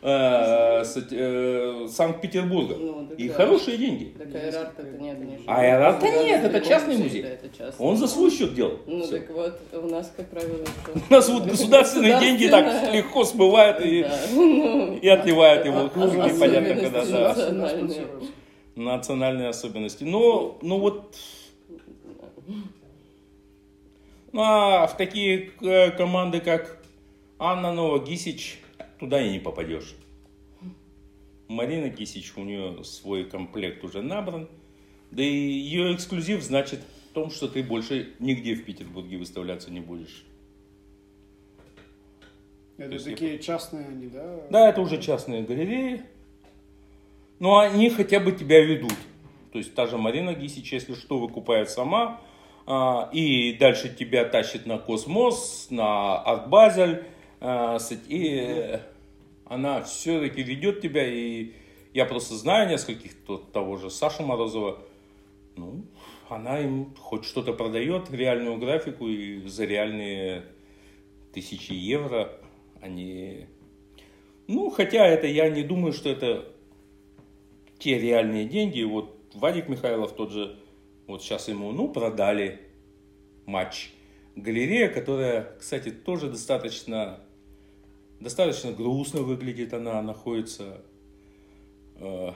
[0.03, 2.77] э, э, Санкт-Петербурга.
[2.77, 3.35] Ну, и да.
[3.35, 4.15] хорошие деньги.
[4.17, 7.23] Так Аэрарт это нет, не А Аэрарт нет, это частный музей.
[7.23, 7.87] Да, это частный.
[7.87, 8.79] Он за свой счет делал.
[8.87, 9.19] Ну Все.
[9.19, 10.93] так вот, у нас, как правило, что...
[11.09, 15.83] У нас вот государственные деньги так легко смывают и, ну, и отливают его.
[15.83, 17.05] Непонятно когда.
[17.05, 17.85] Да.
[18.77, 20.05] Национальные особенности.
[20.05, 21.17] Но, ну вот...
[24.33, 26.83] Ну а в такие э, команды, как
[27.39, 28.61] Анна Нова, Гисич,
[28.99, 29.95] туда и не попадешь.
[31.49, 34.49] Марина Кисич, у нее свой комплект уже набран.
[35.11, 39.81] Да и ее эксклюзив значит в том, что ты больше нигде в Петербурге выставляться не
[39.81, 40.25] будешь.
[42.77, 43.39] Это такие я...
[43.39, 44.41] частные они, да?
[44.51, 46.03] Да, это уже частные галереи.
[47.39, 48.95] Но они хотя бы тебя ведут.
[49.53, 52.21] То есть та же Марина Гисич, если что, выкупает сама.
[52.71, 57.05] А, и дальше тебя тащит на Космос, на Артбазель.
[57.41, 57.79] А,
[58.09, 58.79] и
[59.47, 61.53] она все-таки ведет тебя, и
[61.95, 63.13] я просто знаю нескольких,
[63.55, 64.81] того же Саша Морозова,
[65.57, 65.87] ну,
[66.29, 70.45] она им хоть что-то продает, реальную графику, и за реальные
[71.33, 72.31] тысячи евро
[72.83, 73.47] они...
[74.47, 76.53] Ну, хотя это я не думаю, что это
[77.79, 78.83] те реальные деньги.
[78.83, 80.59] Вот Вадик Михайлов тот же,
[81.09, 82.61] вот сейчас ему, ну, продали
[83.47, 83.93] матч.
[84.37, 87.21] Галерея, которая, кстати, тоже достаточно
[88.21, 90.83] Достаточно грустно выглядит она, находится...
[91.97, 92.33] Э,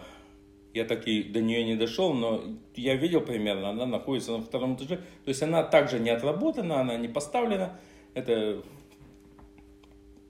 [0.75, 2.45] я так и до нее не дошел, но
[2.77, 4.97] я видел примерно, она находится на втором этаже.
[4.97, 7.79] То есть она также не отработана, она не поставлена.
[8.15, 8.63] Это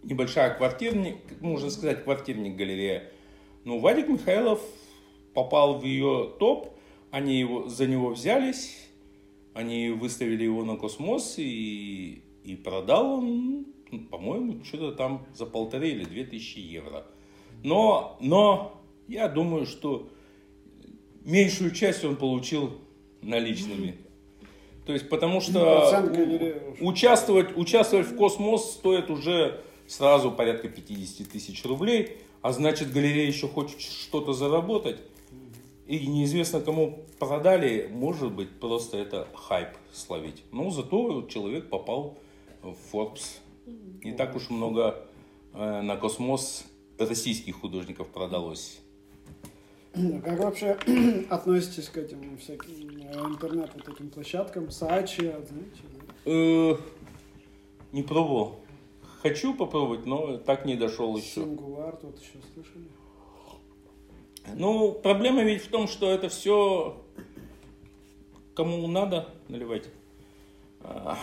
[0.02, 3.10] небольшая квартирник, можно сказать, квартирник галерея.
[3.64, 4.60] Но Вадик Михайлов
[5.34, 6.76] попал в ее топ,
[7.12, 8.76] они его, за него взялись,
[9.54, 15.90] они выставили его на космос и, и продал он ну, по-моему, что-то там за полторы
[15.90, 17.04] или две тысячи евро.
[17.62, 20.08] Но, но я думаю, что
[21.24, 22.72] меньшую часть он получил
[23.20, 23.96] наличными.
[24.86, 26.10] То есть, потому что
[26.80, 33.26] у, участвовать, участвовать в космос стоит уже сразу порядка 50 тысяч рублей, а значит галерея
[33.26, 34.96] еще хочет что-то заработать.
[35.86, 40.42] И неизвестно кому продали, может быть, просто это хайп словить.
[40.52, 42.18] Но зато человек попал
[42.62, 43.40] в Forbes
[44.04, 45.06] не так уж много
[45.54, 46.64] э, на космос
[46.98, 48.80] российских художников продалось.
[49.94, 50.78] А как вообще
[51.30, 55.82] относитесь к этим всяким э, интернет вот этим площадкам, Сачи, знаете?
[56.24, 56.76] Э,
[57.92, 58.56] не пробовал.
[59.22, 61.42] Хочу попробовать, но так не дошел еще.
[61.42, 62.88] Сингуларт, вот еще слышали?
[64.54, 67.02] Ну, проблема ведь в том, что это все
[68.54, 69.84] кому надо наливать.
[70.80, 71.18] А,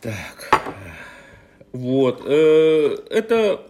[0.00, 0.50] так.
[1.72, 2.22] Вот.
[2.24, 3.66] Э, это,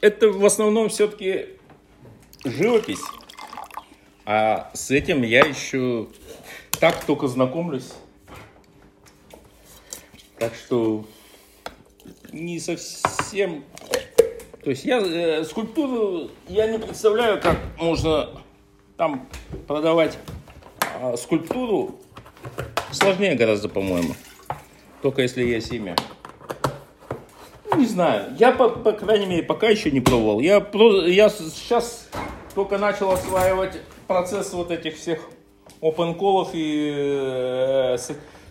[0.00, 1.46] это в основном все-таки
[2.44, 3.02] живопись.
[4.24, 6.08] А с этим я еще
[6.78, 7.92] так только знакомлюсь.
[10.38, 11.04] Так что
[12.32, 13.64] не совсем...
[14.62, 18.30] То есть я э, скульптуру я не представляю, как можно
[18.96, 19.28] там
[19.66, 20.16] продавать
[21.00, 21.96] а, скульптуру
[22.92, 24.14] сложнее гораздо, по-моему.
[25.02, 25.96] Только если есть имя.
[27.68, 28.36] Ну, не знаю.
[28.38, 30.38] Я, по, по крайней мере, пока еще не пробовал.
[30.38, 30.64] Я,
[31.06, 32.08] я сейчас
[32.54, 35.28] только начал осваивать процесс вот этих всех
[35.80, 36.92] call'ов и...
[36.94, 37.98] э,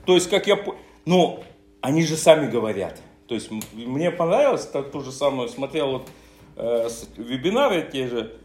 [0.05, 0.59] то есть, как я...
[1.05, 1.41] Ну,
[1.79, 2.99] они же сами говорят.
[3.31, 6.09] То есть, мне понравилось, так, ту же самую, смотрел вот
[6.57, 8.37] э, вебинары те же,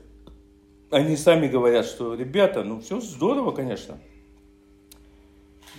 [0.92, 3.98] они сами говорят, что, ребята, ну, все здорово, конечно,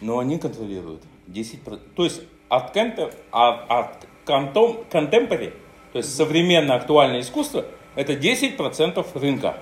[0.02, 1.80] но они контролируют 10%.
[1.96, 5.54] То есть от, конте- от, от контом- contemporary,
[5.94, 7.66] то есть современное актуальное искусство,
[7.96, 9.58] это 10% рынка.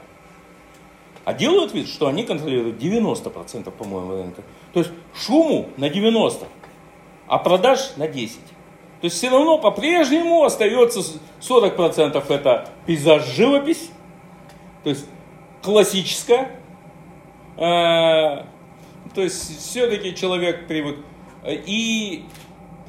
[1.23, 4.41] А делают вид, что они контролируют 90%, по-моему, рынка.
[4.73, 6.47] То есть шуму на 90%,
[7.27, 8.54] а продаж на 10%.
[9.05, 13.91] То есть все равно по-прежнему остается с- 40% это пейзаж, живопись,
[14.83, 15.05] то есть
[15.61, 16.59] классическая.
[17.55, 18.45] Э,
[19.13, 20.97] то есть все-таки человек привык.
[21.45, 22.25] И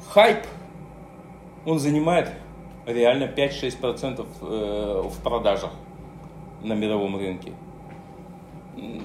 [0.09, 0.39] хайп,
[1.67, 2.31] он занимает
[2.87, 5.69] реально 5-6% э, в продажах
[6.63, 7.53] на мировом рынке.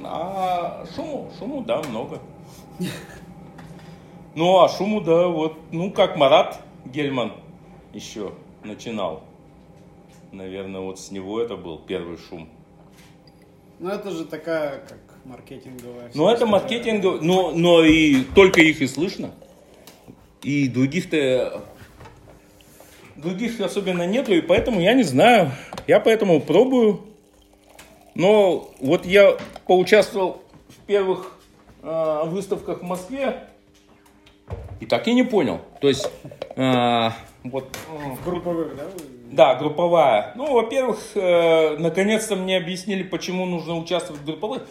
[0.02, 2.20] А шуму, шуму, да, много.
[4.34, 7.32] Ну, а шуму, да, вот, ну, как Марат Гельман
[7.92, 8.32] еще
[8.64, 9.24] начинал.
[10.30, 12.48] Наверное, вот с него это был первый шум.
[13.78, 16.10] Ну, это же такая, как маркетинговая.
[16.14, 16.50] Ну, это история.
[16.50, 19.32] маркетинг, но, но и только их и слышно.
[20.42, 21.62] И других-то
[23.16, 25.52] других особенно нету, и поэтому я не знаю.
[25.86, 27.02] Я поэтому пробую.
[28.14, 31.38] Но вот я поучаствовал в первых
[31.82, 33.48] э, выставках в Москве
[34.80, 35.60] и так и не понял.
[35.80, 36.08] То есть
[36.56, 37.10] э,
[37.44, 37.76] вот
[38.24, 38.84] Групповых, да?
[39.30, 40.32] да, групповая.
[40.36, 44.66] Ну, во-первых, э, наконец-то мне объяснили, почему нужно участвовать в групповых.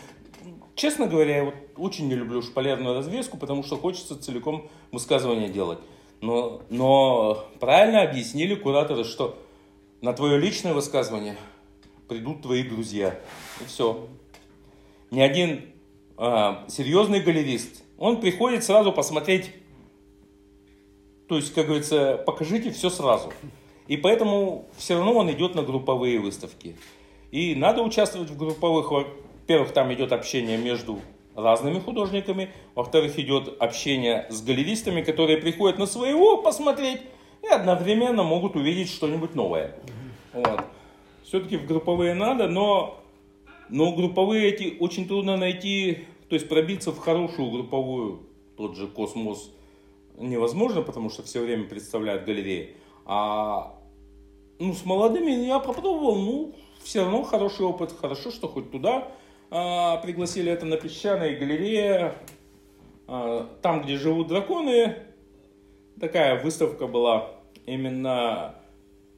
[0.76, 5.80] Честно говоря, я вот очень не люблю шпалерную развеску, потому что хочется целиком высказывание делать.
[6.22, 9.38] Но, но правильно объяснили кураторы, что
[10.02, 11.36] на твое личное высказывание
[12.08, 13.20] придут твои друзья.
[13.60, 14.08] И все.
[15.10, 15.66] Ни один
[16.18, 19.52] а, серьезный галерист, он приходит сразу посмотреть
[21.32, 23.32] то есть, как говорится, покажите все сразу.
[23.88, 26.76] И поэтому все равно он идет на групповые выставки.
[27.32, 28.92] И надо участвовать в групповых.
[28.92, 31.00] Во-первых, там идет общение между
[31.34, 32.50] разными художниками.
[32.76, 37.00] Во-вторых, идет общение с галеристами, которые приходят на своего посмотреть
[37.42, 39.78] и одновременно могут увидеть что-нибудь новое.
[40.34, 40.66] Вот.
[41.24, 43.02] Все-таки в групповые надо, но,
[43.70, 48.24] но групповые эти очень трудно найти, то есть пробиться в хорошую групповую,
[48.58, 49.50] тот же космос,
[50.18, 52.76] невозможно, потому что все время представляют галереи.
[53.06, 53.78] А
[54.60, 57.94] ну, с молодыми я попробовал, ну, все равно хороший опыт.
[58.00, 59.12] Хорошо, что хоть туда
[59.50, 62.16] а, пригласили это на песчаной галерее.
[63.08, 64.96] А, там, где живут драконы,
[66.00, 67.32] такая выставка была
[67.66, 68.56] именно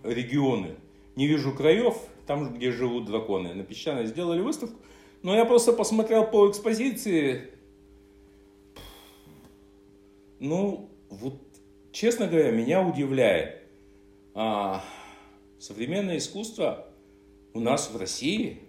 [0.03, 0.75] регионы.
[1.15, 3.53] Не вижу краев, там, где живут драконы.
[3.53, 4.77] На песчаной сделали выставку.
[5.21, 7.49] Но я просто посмотрел по экспозиции,
[10.43, 11.41] ну, вот,
[11.93, 13.61] честно говоря, меня удивляет.
[14.35, 14.83] А,
[15.57, 16.85] современное искусство
[17.53, 18.59] у нас в России,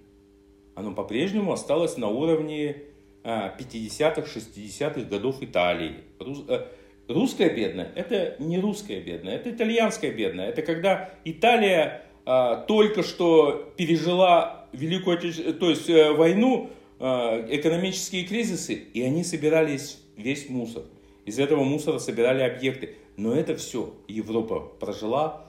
[0.77, 2.77] оно по-прежнему осталось на уровне
[3.25, 5.97] а, 50-х, 60-х годов Италии.
[6.21, 6.65] Рус- э,
[7.09, 10.51] русская бедная– это не русская бедная, это итальянская бедная.
[10.51, 15.19] Это когда Италия а, только что пережила Великую
[15.55, 20.85] то есть э, войну, а, экономические кризисы, и они собирались весь мусор.
[21.25, 22.97] Из этого мусора собирали объекты.
[23.17, 25.47] Но это все Европа прожила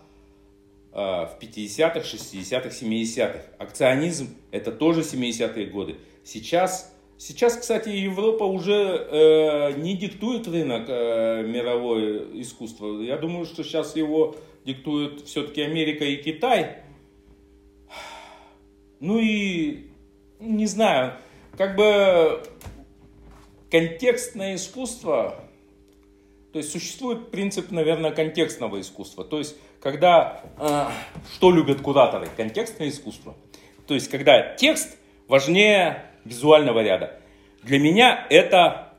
[0.91, 3.39] э, в 50-х, 60-х, 70-х.
[3.57, 5.97] Акционизм это тоже 70-е годы.
[6.23, 13.01] Сейчас, сейчас, кстати, Европа уже э, не диктует рынок э, мировое искусство.
[13.01, 16.77] Я думаю, что сейчас его диктуют все-таки Америка и Китай.
[18.99, 19.87] Ну и
[20.39, 21.13] не знаю,
[21.57, 22.41] как бы
[23.69, 25.44] контекстное искусство,
[26.55, 29.25] то есть существует принцип, наверное, контекстного искусства.
[29.25, 30.85] То есть, когда, э,
[31.33, 32.29] что любят кураторы?
[32.37, 33.35] Контекстное искусство.
[33.85, 34.97] То есть, когда текст
[35.27, 37.19] важнее визуального ряда.
[37.61, 38.93] Для меня это,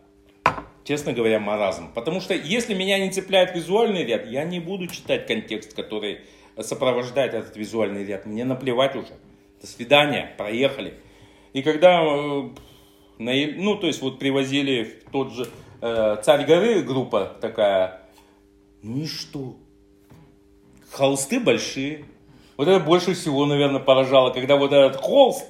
[0.84, 1.94] честно говоря, маразм.
[1.94, 6.20] Потому что если меня не цепляет визуальный ряд, я не буду читать контекст, который
[6.60, 8.26] сопровождает этот визуальный ряд.
[8.26, 9.14] Мне наплевать уже.
[9.62, 10.92] До свидания, проехали.
[11.54, 12.50] И когда, э,
[13.18, 15.48] ну, то есть вот привозили в тот же
[15.86, 18.02] э, Царь горы группа такая,
[18.82, 19.56] ну и что?
[20.90, 22.04] Холсты большие.
[22.56, 25.46] Вот это больше всего, наверное, поражало, когда вот этот холст,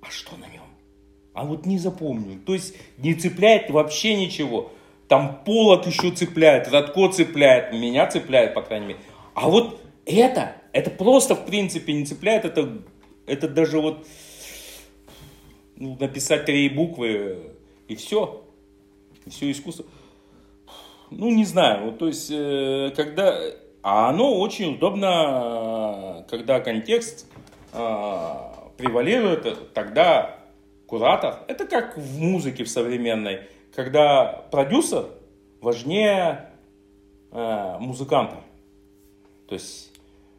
[0.00, 0.64] а что на нем?
[1.34, 2.38] а вот не запомню.
[2.46, 4.70] То есть не цепляет вообще ничего.
[5.08, 9.00] Там полок еще цепляет, Радко цепляет, меня цепляет, по крайней мере.
[9.34, 12.82] А вот это, это просто в принципе не цепляет, это,
[13.26, 14.06] это даже вот
[15.76, 17.50] ну, написать три буквы
[17.88, 18.43] и все.
[19.26, 19.84] Все искусство.
[21.10, 23.38] Ну, не знаю, вот, то есть, э, когда...
[23.82, 27.26] А оно очень удобно, когда контекст
[27.72, 28.28] э,
[28.78, 30.38] превалирует, тогда
[30.86, 33.40] куратор, это как в музыке в современной,
[33.74, 35.06] когда продюсер
[35.60, 36.50] важнее
[37.30, 38.36] э, музыканта.
[39.48, 39.92] То есть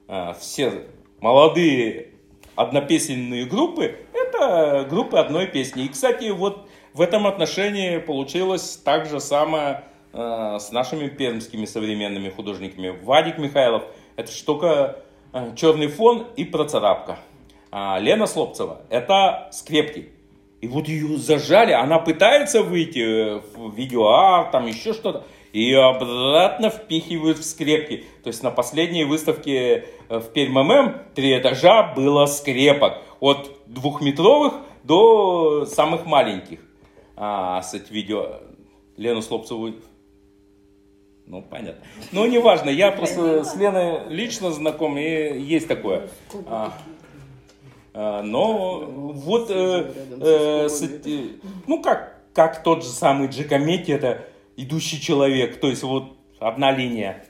[0.07, 0.87] э, все
[1.19, 2.13] молодые
[2.55, 4.04] однопесенные группы
[4.35, 5.85] это группы одной песни.
[5.85, 9.83] И, кстати, вот в этом отношении получилось так же самое
[10.13, 12.89] э, с нашими пермскими современными художниками.
[13.03, 13.83] Вадик Михайлов–
[14.15, 14.99] это штука
[15.33, 17.17] э, черный фон и процарапка.
[17.71, 20.09] А Лена Слопцева– это скрепки.
[20.61, 25.23] И вот ее зажали, она пытается выйти в видеоарт, там еще что-то.
[25.55, 28.03] Ее обратно впихивают в скрепки.
[28.23, 33.01] То есть на последней выставке э, в Пермь ММ три этажа было скрепок.
[33.21, 36.59] От двухметровых до самых маленьких.
[37.15, 38.41] А с этим видео
[38.97, 39.75] Лену Слопцеву
[41.25, 41.85] ну, понятно.
[42.11, 46.09] Ну, неважно, я просто с Леной лично знаком, и есть такое.
[46.47, 46.73] А,
[47.93, 51.27] а, но вот, э, э, с, э,
[51.65, 54.25] ну, как, как тот же самый Джекомети, это
[54.57, 57.25] идущий человек, то есть вот одна линия.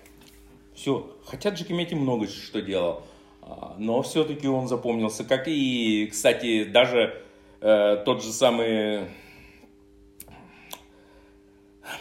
[0.74, 1.18] Все.
[1.26, 3.04] Хотя Джекомети много что делал.
[3.42, 5.24] А, но все-таки он запомнился.
[5.24, 7.22] Как и, кстати, даже
[7.62, 9.06] э, тот же самый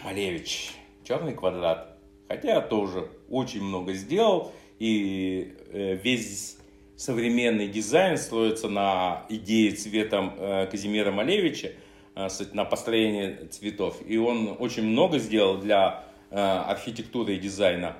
[0.02, 0.72] Малевич,
[1.04, 1.98] черный квадрат.
[2.28, 4.52] Хотя тоже очень много сделал.
[4.78, 6.58] И э, весь
[6.96, 11.72] современный дизайн строится на идее цветом э, Казимира Малевича,
[12.14, 14.00] на построении цветов.
[14.06, 17.96] И он очень много сделал для э, архитектуры и дизайна.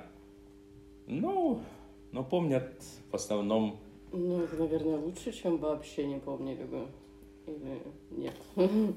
[1.07, 1.61] Ну,
[2.11, 2.71] но помнят
[3.11, 3.79] в основном...
[4.11, 6.87] Ну, это, наверное, лучше, чем вообще не помнили бы.
[7.47, 8.33] Или нет?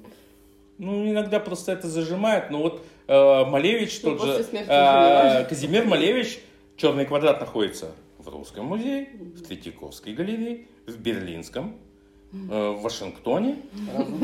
[0.80, 2.52] Ну, иногда просто это зажимает.
[2.52, 6.38] Но вот э, Малевич, ну, тот же, э, Казимир Малевич,
[6.76, 11.87] черный квадрат находится в Русском музее, в Третьяковской галерее, в Берлинском, э,
[12.32, 13.56] в Вашингтоне.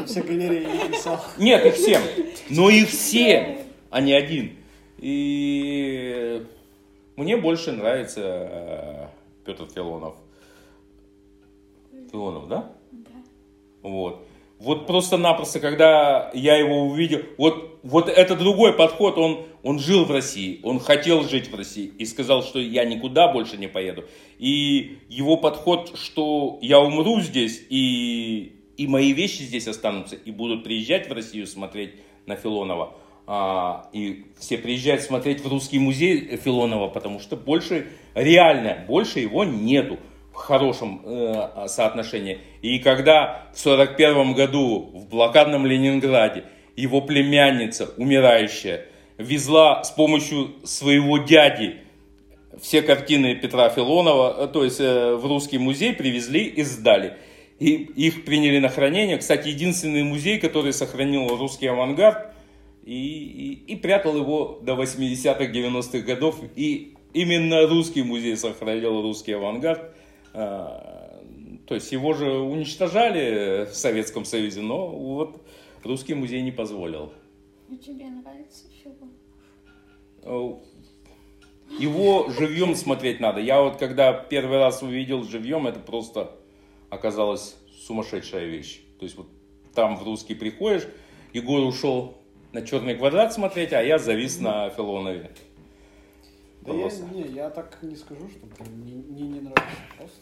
[0.07, 1.21] Все галереи писал.
[1.39, 2.03] Нет, их всем.
[2.51, 4.57] Но их все, а не один.
[4.99, 6.47] И
[7.17, 9.07] мне больше нравится э,
[9.45, 10.15] Петр Филонов.
[12.11, 12.73] Филонов, да?
[12.91, 13.11] Да.
[13.83, 14.27] Вот.
[14.59, 20.11] Вот просто-напросто, когда я его увидел, вот, вот это другой подход, он, он жил в
[20.11, 24.05] России, он хотел жить в России и сказал, что я никуда больше не поеду.
[24.39, 30.64] И его подход, что я умру здесь, и, и мои вещи здесь останутся, и будут
[30.64, 31.91] приезжать в Россию смотреть
[32.24, 32.95] на Филонова.
[33.26, 39.45] А, и все приезжают смотреть в русский музей Филонова, потому что больше, реально, больше его
[39.45, 39.99] нету
[40.32, 42.39] в хорошем э, соотношении.
[42.62, 46.45] И когда в 1941 году в блокадном Ленинграде
[46.77, 48.87] его племянница, умирающая,
[49.18, 51.85] везла с помощью своего дяди
[52.61, 57.16] все картины Петра Филонова, э, то есть э, в русский музей привезли и сдали.
[57.59, 59.18] И их приняли на хранение.
[59.18, 62.35] Кстати, единственный музей, который сохранил русский авангард,
[62.85, 66.37] и, и, и прятал его до 80-х, 90-х годов.
[66.57, 69.95] И именно русский музей сохранил русский авангард.
[70.35, 71.22] А,
[71.66, 75.43] то есть его же уничтожали в Советском Союзе, но вот
[75.85, 77.12] русский музей не позволил.
[77.68, 79.12] И тебе нравится фильм?
[81.78, 83.41] Его живьем смотреть надо.
[83.41, 86.37] Я вот когда первый раз увидел живьем, это просто
[86.91, 87.57] оказалось
[87.87, 88.80] сумасшедшая вещь.
[88.99, 89.28] То есть вот
[89.74, 90.87] там в русский приходишь,
[91.32, 92.18] Егор ушел
[92.53, 95.30] на черный квадрат смотреть, а я завис на Филонове.
[96.62, 99.64] Да я, не, я так не скажу, что мне не, не нравится.
[99.99, 100.20] Просто,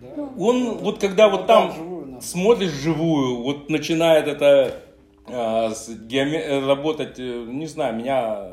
[0.00, 0.14] да.
[0.16, 4.82] Ну, Он вот когда вот там живую, смотришь живую, вот начинает это
[5.26, 6.60] а, с геоме...
[6.66, 8.50] работать, э, не знаю, меня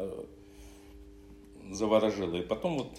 [1.71, 2.35] заворожило.
[2.35, 2.89] И потом вот...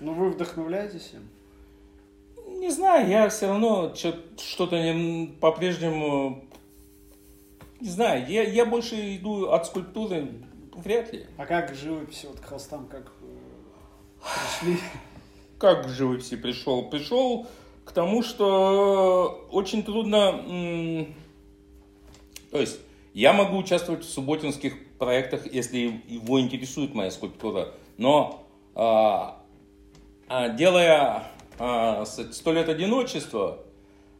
[0.00, 1.28] Ну вы вдохновляетесь им?
[2.60, 6.48] Не знаю, я все равно что-то не, по-прежнему
[7.80, 10.32] не знаю, я, я больше иду от скульптуры,
[10.74, 11.26] вряд ли.
[11.36, 14.24] А как к живописи, вот к холстам, как э,
[14.60, 14.80] пришли?
[15.58, 16.88] Как к живописи пришел?
[16.88, 17.46] Пришел
[17.84, 21.06] к тому, что очень трудно...
[22.50, 22.78] То есть,
[23.12, 29.42] я могу участвовать в субботинских проектах, если его интересует моя скульптура, но а,
[30.28, 31.24] а, делая
[31.58, 33.58] а, «Сто лет одиночества»,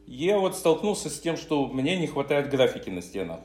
[0.06, 3.40] я вот столкнулся с тем, что мне не хватает графики на стенах.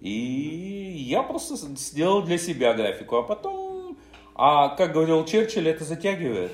[0.00, 3.98] И я просто сделал для себя графику, а потом,
[4.34, 6.52] а как говорил Черчилль, это затягивает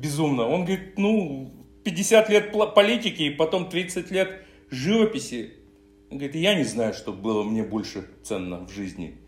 [0.00, 0.46] безумно.
[0.46, 1.52] Он говорит, ну,
[1.84, 5.54] 50 лет политики и потом 30 лет живописи.
[6.10, 9.18] Он говорит, я не знаю, что было мне больше ценно в жизни.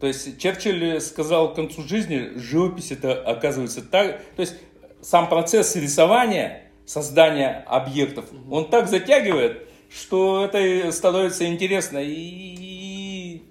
[0.00, 4.54] То есть Черчилль сказал к концу жизни, живопись это оказывается так, то есть
[5.00, 13.42] сам процесс рисования, создания объектов, он так затягивает, что это становится интересно и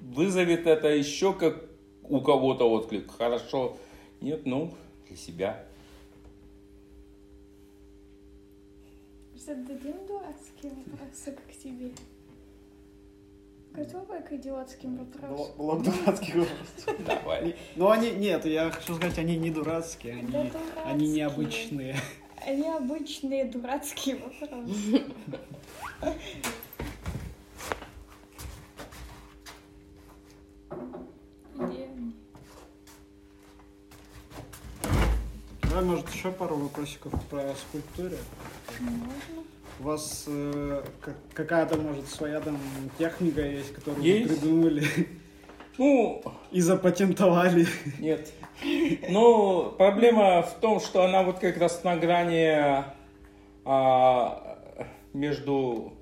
[0.00, 1.64] вызовет это еще как
[2.02, 3.10] у кого-то отклик.
[3.16, 3.76] Хорошо.
[4.20, 4.74] Нет, ну,
[5.08, 5.63] для себя.
[9.44, 11.92] Зададим дурацкие вопросы к тебе.
[13.72, 15.56] Готовы к идиотским вопросам?
[15.58, 17.04] Блок дурацких вопросов.
[17.06, 17.54] Давай.
[17.76, 20.50] Ну они, нет, я хочу сказать, они не дурацкие, они, Да
[20.86, 21.96] они необычные.
[22.46, 25.02] Они обычные дурацкие вопросы.
[35.60, 38.16] Давай, может, еще пару вопросиков про скульптуры.
[39.80, 42.56] У вас э, как- какая-то, может, своя там
[42.98, 44.30] техника есть, которую Есть.
[44.30, 44.84] вы придумали
[45.78, 46.22] Ну,
[46.52, 47.66] и запатентовали?
[47.98, 48.32] Нет.
[49.08, 52.84] Ну, проблема в том, что она вот как раз на грани
[53.64, 54.58] а,
[55.12, 55.92] между,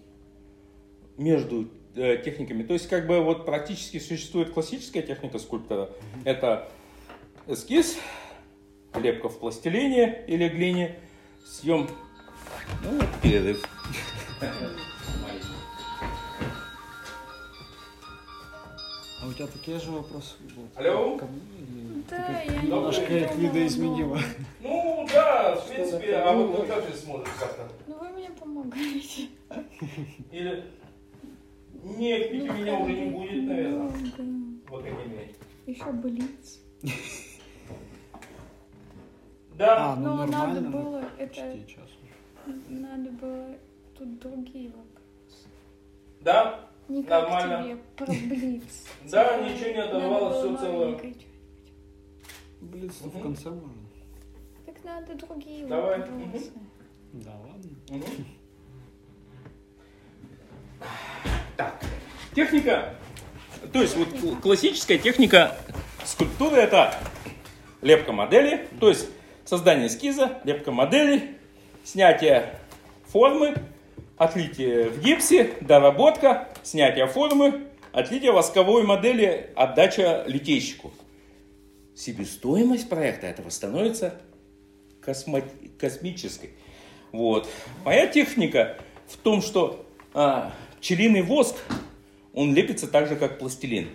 [1.16, 2.62] между э, техниками.
[2.64, 5.89] То есть, как бы вот практически существует классическая техника скульптора.
[6.25, 6.68] Это
[7.47, 7.97] эскиз,
[8.95, 10.99] лепка в пластилине или глине,
[11.47, 11.89] съем,
[12.83, 13.63] ну, вот перерыв.
[19.21, 20.77] А у тебя такие же вопросы будут?
[20.77, 21.17] Алло?
[21.17, 24.19] Ко мне или Да, ты как- я немножко не их видоизменила?
[24.61, 27.69] Ну, да, в принципе, а вот вы как же смотрите как-то?
[27.87, 29.29] Ну вы мне помогаете.
[30.33, 30.65] Или...
[31.85, 33.89] Нет, пить у меня уже не будет, наверное.
[34.69, 35.35] Вот такими.
[35.67, 36.59] Еще блиц.
[39.57, 40.61] Да, А, ну Но надо нормально.
[40.71, 41.89] ну, было это, Почти час.
[42.68, 43.55] Надо было
[43.97, 45.49] тут другие вопросы.
[46.20, 47.62] да, Не как Нормально.
[47.64, 48.62] тебе про блиц.
[49.11, 51.14] Да, ничего не отдавалось, всё целое.
[52.61, 53.72] Блин, в конце можно.
[54.66, 56.53] Так надо другие Давай, вопросы.
[57.12, 57.70] Да ладно.
[61.57, 61.80] Так,
[62.34, 62.95] техника,
[63.72, 65.57] то есть вот кл- классическая техника
[66.05, 66.95] скульптуры это
[67.82, 69.09] лепка модели, то есть
[69.45, 71.36] создание эскиза, лепка модели,
[71.85, 72.59] снятие
[73.07, 73.55] формы,
[74.16, 80.93] отлитие в гипсе, доработка, снятие формы, отлитие восковой модели, отдача литейщику.
[81.95, 84.20] Себестоимость проекта этого становится
[85.05, 85.45] космо-
[85.78, 86.51] космической.
[87.12, 87.49] Вот.
[87.85, 91.57] Моя техника в том, что а, пчелиный воск,
[92.33, 93.89] он лепится так же, как пластилин.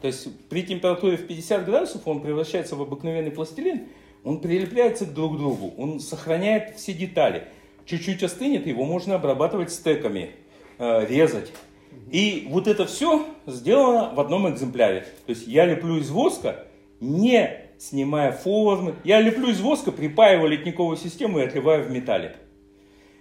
[0.00, 3.88] То есть при температуре в 50 градусов он превращается в обыкновенный пластилин,
[4.24, 7.44] он прилепляется друг к другу, он сохраняет все детали.
[7.84, 10.30] Чуть-чуть остынет, его можно обрабатывать стеками,
[10.78, 11.52] э, резать.
[12.10, 15.02] И вот это все сделано в одном экземпляре.
[15.26, 16.64] То есть я леплю из воска,
[17.00, 18.94] не снимая формы.
[19.04, 22.36] Я леплю из воска, припаиваю ледниковую систему и отливаю в металле.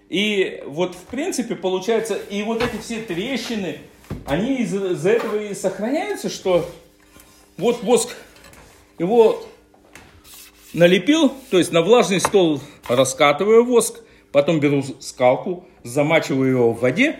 [0.09, 3.79] И вот в принципе получается, и вот эти все трещины,
[4.25, 6.69] они из-за этого и сохраняются, что
[7.57, 8.15] вот воск,
[8.99, 9.43] его
[10.73, 14.01] налепил, то есть на влажный стол раскатываю воск,
[14.31, 17.17] потом беру скалку, замачиваю его в воде,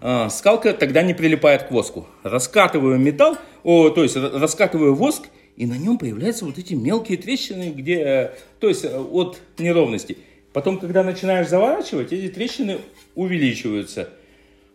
[0.00, 2.06] а, скалка тогда не прилипает к воску.
[2.22, 7.18] Раскатываю металл, о, то есть ра- раскатываю воск, и на нем появляются вот эти мелкие
[7.18, 8.30] трещины, где, э,
[8.60, 10.16] то есть э, от неровности.
[10.52, 12.78] Потом, когда начинаешь заворачивать, эти трещины
[13.14, 14.08] увеличиваются.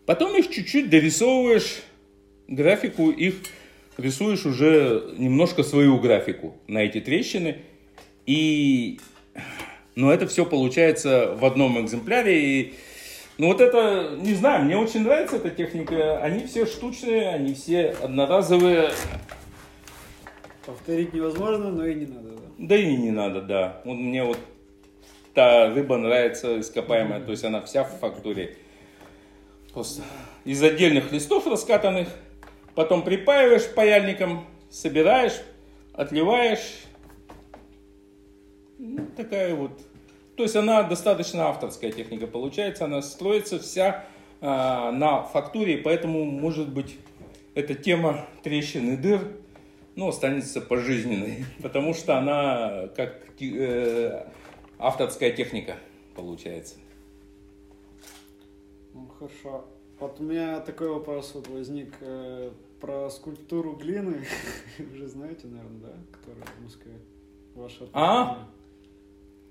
[0.06, 1.82] Потом их чуть-чуть дорисовываешь,
[2.48, 3.36] графику их
[3.98, 7.58] рисуешь уже немножко свою графику на эти трещины.
[8.26, 9.00] И,
[9.96, 12.40] но это все получается в одном экземпляре.
[12.40, 12.74] И,
[13.38, 16.20] ну вот это, не знаю, мне очень нравится эта техника.
[16.22, 18.92] Они все штучные, они все одноразовые.
[20.66, 22.42] Повторить невозможно, но и не надо, да.
[22.58, 23.82] Да и не надо, да.
[23.86, 24.40] Вот мне вот
[25.36, 28.58] та рыба нравится ископаемая, то есть она вся в фактуре.
[29.74, 30.02] Просто
[30.46, 32.08] из отдельных листов раскатанных,
[32.74, 35.42] потом припаиваешь паяльником, собираешь,
[35.94, 36.85] отливаешь.
[38.96, 39.72] Ну, такая вот.
[40.38, 44.06] То есть она достаточно авторская техника получается, она строится вся
[44.41, 46.98] а, на фактуре, поэтому, может быть,
[47.56, 49.22] эта тема трещин и дыр,
[49.96, 54.28] ну, останется пожизненной, потому что она как э,
[54.78, 55.78] авторская техника
[56.16, 56.76] получается.
[58.93, 59.66] Ну, хорошо.
[60.00, 64.26] Вот у меня такой вопрос вот возник э, про скульптуру глины.
[64.78, 66.18] Вы же знаете, наверное, да?
[66.18, 66.93] Которая в Москве.
[67.56, 68.50] Ваша А?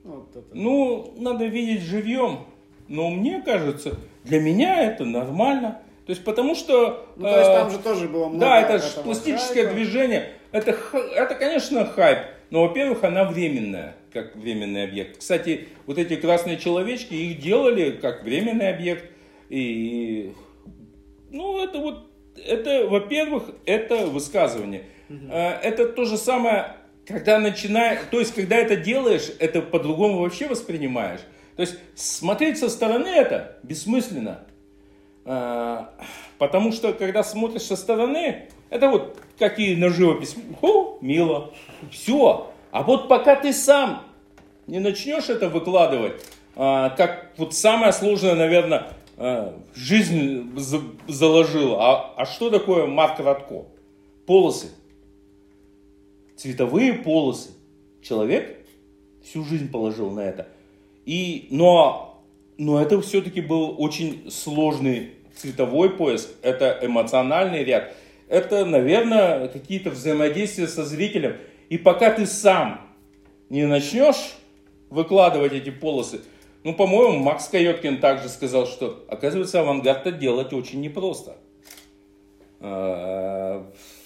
[0.05, 0.47] Ну, Вот это.
[0.53, 2.41] Ну, надо видеть живьем.
[2.89, 5.81] Но мне кажется, для меня это нормально.
[6.07, 7.07] То есть потому что...
[7.17, 9.75] Ну, то есть э, там же тоже было много Да, это же пластическое хайпа.
[9.75, 10.29] движение.
[10.53, 10.77] Это,
[11.15, 12.19] это, конечно, хайп.
[12.51, 15.19] Но, во-первых, она временная, как временный объект.
[15.19, 19.11] Кстати, вот эти красные человечки, их делали как временный объект.
[19.49, 20.33] И,
[21.31, 24.85] ну, это вот, это, во-первых, это высказывание.
[25.09, 26.77] Э, Это то же самое,
[27.07, 31.21] когда начинаешь, то есть, когда это делаешь, это по-другому вообще воспринимаешь.
[31.57, 34.41] То есть, смотреть со стороны это бессмысленно.
[35.25, 35.91] А,
[36.39, 40.35] Потому что, когда смотришь со стороны, это вот какие на живопись.
[40.61, 41.53] О, мило.
[41.91, 42.51] Все.
[42.71, 44.03] А вот пока ты сам
[44.67, 46.25] не начнешь это выкладывать,
[46.57, 51.79] а, как вот самое сложное, наверное, а, жизнь за- заложила.
[51.81, 53.65] А, а что такое Марк Радко?
[54.27, 54.69] Полосы.
[56.37, 57.51] Цветовые полосы.
[58.03, 58.65] Человек
[59.23, 60.49] всю жизнь положил на это.
[61.07, 62.23] И, но,
[62.59, 67.93] но это все-таки был очень сложный цветовой поиск, это эмоциональный ряд,
[68.29, 71.37] это, наверное, какие-то взаимодействия со зрителем.
[71.69, 72.81] И пока ты сам
[73.51, 74.37] не начнешь
[74.91, 76.21] выкладывать эти полосы,
[76.63, 81.37] ну, по-моему, Макс Кайоткин также сказал, что, оказывается, авангард-то делать очень непросто.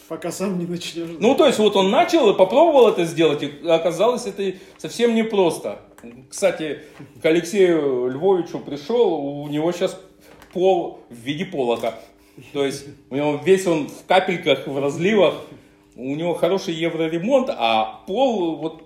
[0.09, 1.06] Пока сам не начнешь.
[1.20, 5.80] ну, то есть, вот он начал и попробовал это сделать, и оказалось, это совсем непросто.
[6.30, 6.80] Кстати,
[7.20, 10.00] к Алексею Львовичу пришел, у него сейчас
[10.54, 11.94] пол в виде полока.
[12.54, 15.34] То есть, у него весь он в капельках, в разливах,
[15.94, 18.84] у него хороший евроремонт, а пол вот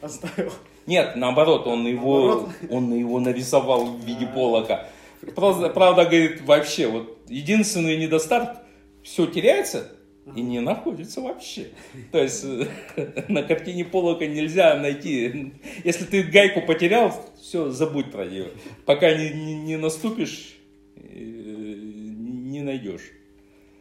[0.00, 0.52] Оставил.
[0.86, 2.48] нет, наоборот, он его, Наоборот?
[2.70, 4.86] он его нарисовал в виде полока.
[5.34, 8.58] Правда, правда, говорит, вообще, вот единственный недостаток,
[9.02, 9.97] все теряется
[10.36, 11.68] и не находится вообще.
[12.12, 15.52] То есть э, на картине полока нельзя найти.
[15.84, 18.50] Если ты гайку потерял, все, забудь про нее.
[18.86, 20.56] Пока не, не- не наступишь,
[20.96, 23.12] э, не найдешь.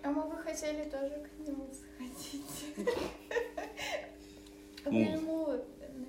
[0.03, 2.87] А мы бы хотели тоже к нему сходить.
[4.85, 4.99] А Ну.
[4.99, 5.47] вы ему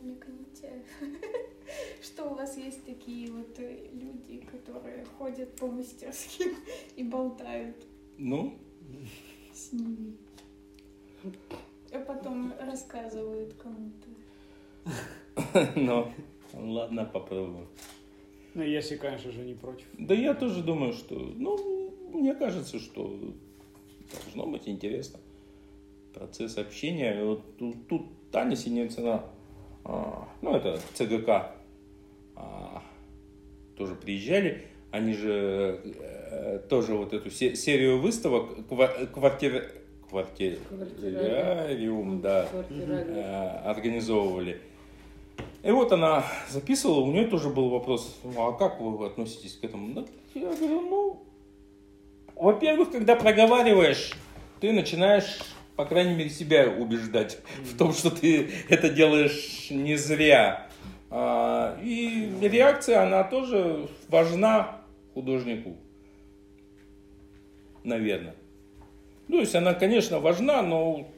[0.03, 0.71] намекните,
[2.03, 6.55] что у вас есть такие вот э, люди, которые ходят по мастерским
[6.97, 7.77] и болтают
[8.19, 8.57] Ну,
[9.53, 10.17] с ними.
[11.93, 14.09] А потом рассказывают кому-то.
[15.77, 16.13] но
[16.55, 17.69] ладно, попробуем.
[18.55, 19.87] Ну, если, конечно же, не против.
[19.99, 23.19] Да я тоже думаю, что, ну, мне кажется, что
[24.13, 25.21] должно быть интересно.
[26.15, 27.23] Процесс общения.
[27.25, 29.25] Вот тут, тут Таня Синицына,
[29.85, 31.55] а, ну, это ЦГК,
[32.37, 32.83] а,
[33.77, 34.67] тоже приезжали.
[34.91, 39.71] Они же э, тоже вот эту се- серию выставок ква- квартир...
[40.11, 40.59] Квартир...
[40.69, 42.21] Квартирариум.
[42.21, 44.61] да, э, организовывали.
[45.63, 49.65] И вот она записывала, у нее тоже был вопрос, ну, а как вы относитесь к
[49.65, 50.07] этому?
[50.35, 51.23] Я говорю, ну,
[52.37, 54.13] во-первых, когда проговариваешь,
[54.61, 55.41] ты начинаешь,
[55.77, 60.69] по крайней мере, себя убеждать в том, что ты это делаешь не зря.
[61.11, 64.83] А, И реакция, она тоже важна
[65.15, 65.77] художнику,
[67.83, 68.35] наверное.
[69.29, 71.11] Ну, то есть она, конечно, важна, но,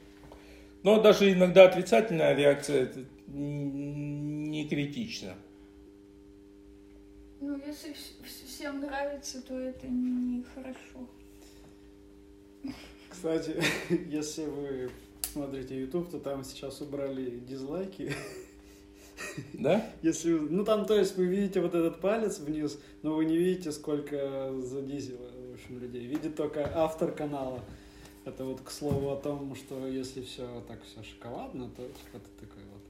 [0.83, 2.91] но даже иногда отрицательная реакция
[3.27, 5.33] не критично.
[7.39, 11.07] Ну, если вс- вс- всем нравится, то это нехорошо.
[13.09, 13.55] Кстати,
[14.09, 14.91] если вы
[15.23, 18.13] смотрите YouTube, то там сейчас убрали дизлайки.
[19.53, 19.85] Да?
[20.01, 23.37] Если, вы- ну там, то есть вы видите вот этот палец вниз, но вы не
[23.37, 26.07] видите, сколько задизило, в общем, людей.
[26.07, 27.63] Видит только автор канала.
[28.23, 32.45] Это вот к слову о том, что если все так все шоколадно, то типа ты
[32.45, 32.81] такой вот.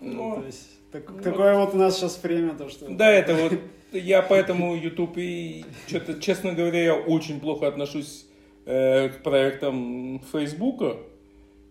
[0.00, 2.88] Ну, то есть так- ну, такое вот у нас сейчас время, то что.
[2.88, 3.52] Да, это вот
[3.92, 8.26] я поэтому YouTube и что-то, честно говоря, я очень плохо отношусь
[8.66, 10.96] э, к проектам Фейсбука.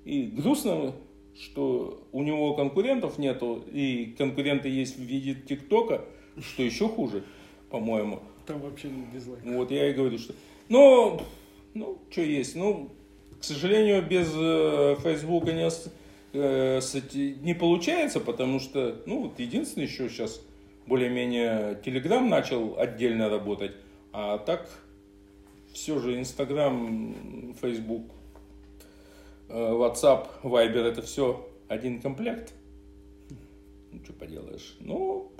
[0.05, 0.93] И грустно,
[1.38, 6.05] что у него конкурентов нету, и конкуренты есть в виде ТикТока,
[6.41, 7.23] что еще хуже,
[7.69, 8.21] по-моему.
[8.45, 9.43] Там вообще не дизлайк.
[9.43, 10.33] Вот я и говорю, что...
[10.69, 11.21] Ну,
[11.78, 12.55] ну, что есть.
[12.55, 12.91] Ну,
[13.39, 15.69] к сожалению, без э, Фейсбука не,
[16.34, 16.82] э,
[17.41, 20.41] не получается, потому что, ну, вот единственный еще сейчас
[20.88, 23.73] более-менее Телеграм начал отдельно работать,
[24.11, 24.69] а так
[25.73, 28.03] все же Инстаграм, Фейсбук,
[29.49, 32.53] э, WhatsApp, Viber это все один комплект.
[33.91, 34.78] Ну, что поделаешь.
[34.80, 35.32] Ну,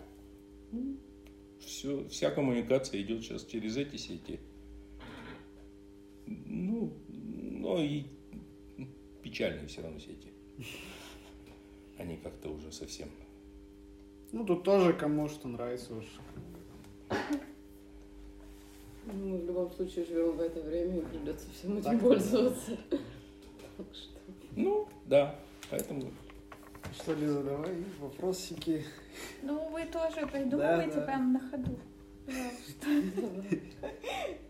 [1.60, 4.40] все, вся коммуникация идет сейчас через эти сети.
[6.28, 8.06] Ну, но и
[9.24, 10.32] печальные все равно сети.
[11.98, 13.10] Они как-то уже совсем.
[14.32, 16.06] Ну, тут тоже кому что нравится уж.
[19.06, 22.02] Ну, в любом случае живем в это время и придется всем этим Так.
[22.02, 22.78] пользоваться.
[22.90, 24.20] Так что...
[24.56, 26.12] Ну, да, поэтому
[26.94, 28.84] Что, Лиза, давай вопросики.
[29.44, 31.06] Ну, вы тоже придумываете Да, да.
[31.06, 31.80] прямо на ходу.
[32.26, 33.58] Пожалуйста.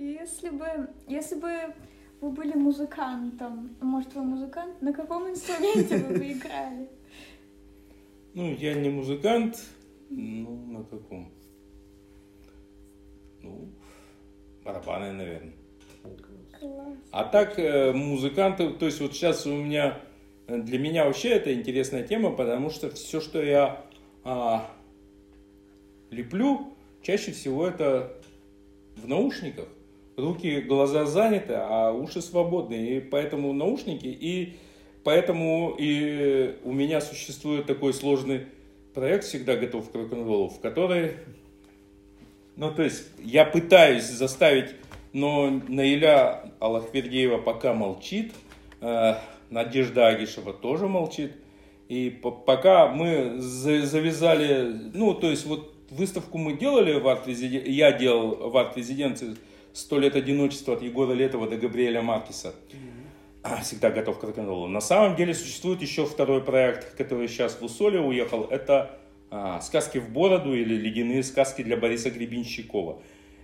[0.00, 1.74] Если бы, если бы
[2.22, 6.88] вы были музыкантом, может, вы музыкант, на каком инструменте вы бы играли?
[8.32, 9.62] Ну, я не музыкант.
[10.08, 11.30] Ну, на каком?
[13.42, 13.68] Ну,
[14.64, 15.52] барабаны, наверное.
[16.58, 16.96] Класс.
[17.10, 20.00] А так, э, музыканты, то есть вот сейчас у меня,
[20.46, 23.84] э, для меня вообще это интересная тема, потому что все, что я
[24.24, 24.66] а,
[26.10, 26.72] леплю,
[27.02, 28.16] чаще всего это
[28.96, 29.68] в наушниках.
[30.20, 32.74] Руки, глаза заняты, а уши свободны.
[32.74, 34.54] И поэтому наушники, и
[35.04, 38.46] поэтому и у меня существует такой сложный
[38.94, 41.12] проект «Всегда готов к рок-н-роллу», в который
[42.56, 44.74] ну, то есть я пытаюсь заставить,
[45.14, 48.32] но Наиля Аллахвердеева пока молчит,
[48.82, 49.14] э,
[49.48, 51.32] Надежда Агишева тоже молчит.
[51.88, 57.70] И по- пока мы за- завязали, ну, то есть вот выставку мы делали в арт-резиденции,
[57.70, 59.36] я делал в арт-резиденции
[59.72, 62.54] «Сто лет одиночества» от Егора Летова до Габриэля Маркиса.
[63.62, 64.66] Всегда готов к рок-н-роллу.
[64.66, 68.44] На самом деле существует еще второй проект, который сейчас в Усоле уехал.
[68.44, 68.98] Это
[69.30, 73.00] а, «Сказки в бороду» или «Ледяные сказки» для Бориса Гребенщикова.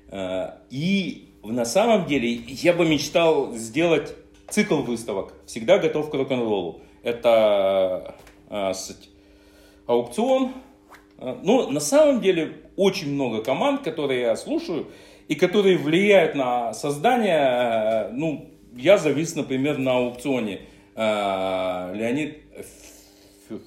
[0.08, 4.14] А, И на самом деле я бы мечтал сделать
[4.48, 6.82] цикл выставок «Всегда готов к рок-н-роллу».
[7.02, 8.16] Это
[8.48, 9.10] а, суть,
[9.86, 10.52] аукцион.
[11.18, 14.88] А, Ну, на самом деле очень много команд, которые я слушаю
[15.28, 17.38] и которые влияют на создание.
[17.38, 20.60] э, Ну, я завис, например, на аукционе
[20.94, 22.38] э, Леонид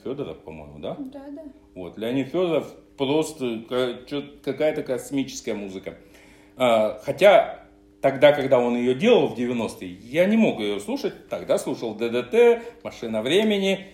[0.03, 0.95] Федоров, по-моему, да?
[0.99, 1.43] Да, да.
[1.75, 3.61] Вот, Леонид Федоров просто
[4.43, 5.95] какая-то космическая музыка.
[6.57, 7.63] А, Хотя
[8.01, 11.29] тогда, когда он ее делал в 90-е, я не мог ее слушать.
[11.29, 13.87] Тогда слушал ДДТ, Машина времени,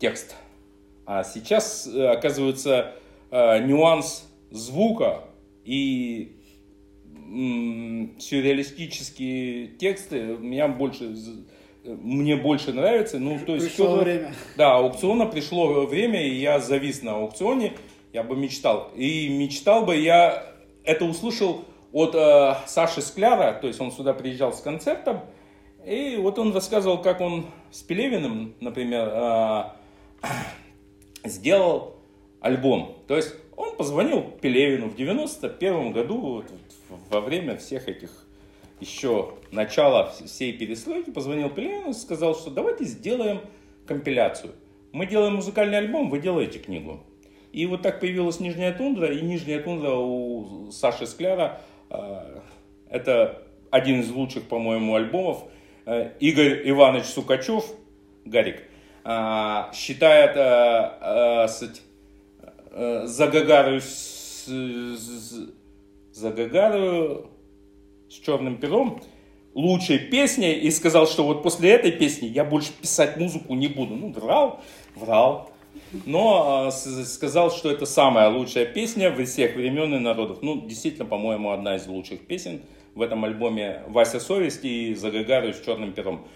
[0.00, 0.34] текст.
[1.06, 2.94] А сейчас, э, оказывается,
[3.30, 5.22] э, нюанс звука
[5.64, 6.39] и
[8.18, 11.44] сюрреалистические тексты меня больше, з-
[11.84, 13.18] мне больше нравятся.
[13.18, 14.34] Ну, то есть Пришло Фёдоров- время.
[14.56, 17.72] да, аукциона пришло время, и я завис на аукционе.
[18.12, 18.90] Я бы мечтал.
[18.96, 20.44] И мечтал бы я,
[20.84, 25.20] это услышал от э, Саши Скляра, то есть он сюда приезжал с концертом,
[25.86, 29.62] и вот он рассказывал, как он с Пелевиным, например, э,
[31.24, 31.96] сделал
[32.40, 32.96] альбом.
[33.06, 36.46] То есть он позвонил Пелевину в 91 году, вот,
[37.10, 38.10] во время всех этих
[38.80, 43.40] еще начала всей перестройки, позвонил Пелевину и сказал, что давайте сделаем
[43.86, 44.54] компиляцию.
[44.92, 47.04] Мы делаем музыкальный альбом, вы делаете книгу.
[47.52, 51.60] И вот так появилась Нижняя тундра, и Нижняя тундра у Саши Скляра,
[51.90, 52.40] э,
[52.88, 55.44] это один из лучших, по-моему, альбомов.
[55.84, 57.64] Э, Игорь Иванович Сукачев,
[58.24, 58.62] Гарик,
[59.04, 60.34] э, считает
[62.76, 63.80] за Гагару
[66.20, 67.30] за Гагару
[68.10, 69.00] с черным пером
[69.54, 73.96] лучшей песней и сказал, что вот после этой песни я больше писать музыку не буду.
[73.96, 74.60] Ну, врал,
[74.94, 75.50] врал.
[76.04, 80.38] Но а, сказал, что это самая лучшая песня во всех времен и народов.
[80.42, 82.60] Ну, действительно, по-моему, одна из лучших песен
[82.94, 86.26] в этом альбоме Вася Совесть и За Гагару с черным пером.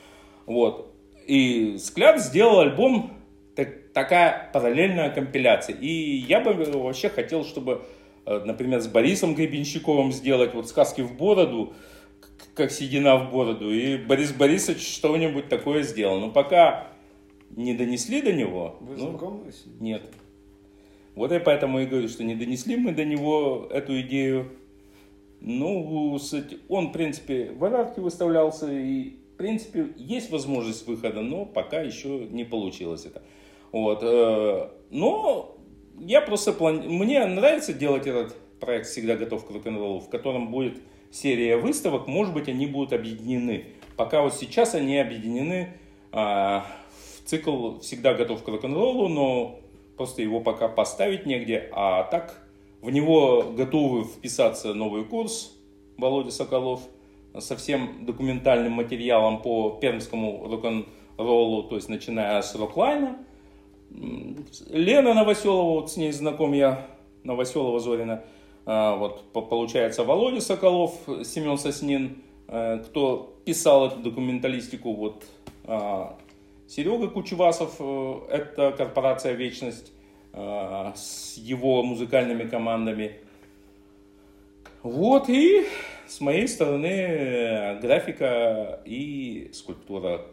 [0.46, 0.92] Вот.
[1.26, 3.12] И Скляр сделал альбом,
[3.54, 5.76] так- такая параллельная компиляция.
[5.76, 7.84] И я бы вообще хотел, чтобы,
[8.26, 11.74] например, с Борисом Гребенщиковым сделать вот сказки в бороду,
[12.54, 16.20] как седина в бороду, и Борис Борисович что-нибудь такое сделал.
[16.20, 16.88] Но пока
[17.50, 18.76] не донесли до него.
[18.80, 19.76] Вы ну, знакомы с ним?
[19.80, 20.02] нет.
[21.14, 24.50] Вот я поэтому и говорю, что не донесли мы до него эту идею.
[25.40, 26.18] Ну,
[26.68, 32.26] он, в принципе, в Арарке выставлялся, и, в принципе, есть возможность выхода, но пока еще
[32.30, 33.22] не получилось это.
[33.70, 34.00] Вот.
[34.02, 35.53] э, Но
[35.98, 36.86] я просто плани...
[36.86, 40.78] Мне нравится делать этот проект «Всегда готов к рок-н-роллу», в котором будет
[41.10, 43.66] серия выставок, может быть, они будут объединены.
[43.96, 45.74] Пока вот сейчас они объединены
[46.12, 46.66] а,
[47.22, 49.60] в цикл «Всегда готов к рок-н-роллу», но
[49.96, 52.40] просто его пока поставить негде, а так
[52.80, 55.56] в него готовы вписаться новый курс
[55.96, 56.80] Володя Соколов
[57.38, 63.18] со всем документальным материалом по пермскому рок-н-роллу, то есть начиная с роклайна.
[63.94, 66.86] Лена Новоселова, вот с ней знаком я
[67.22, 68.24] Новоселова Зорина.
[68.66, 75.24] А, вот получается Володя Соколов, Семен Соснин, э, кто писал эту документалистику, вот
[75.64, 76.18] а,
[76.66, 79.92] Серега Кучевасов, э, это корпорация «Вечность»
[80.32, 83.18] а, с его музыкальными командами.
[84.82, 85.66] Вот, и
[86.06, 90.26] с моей стороны э, графика и скульптура.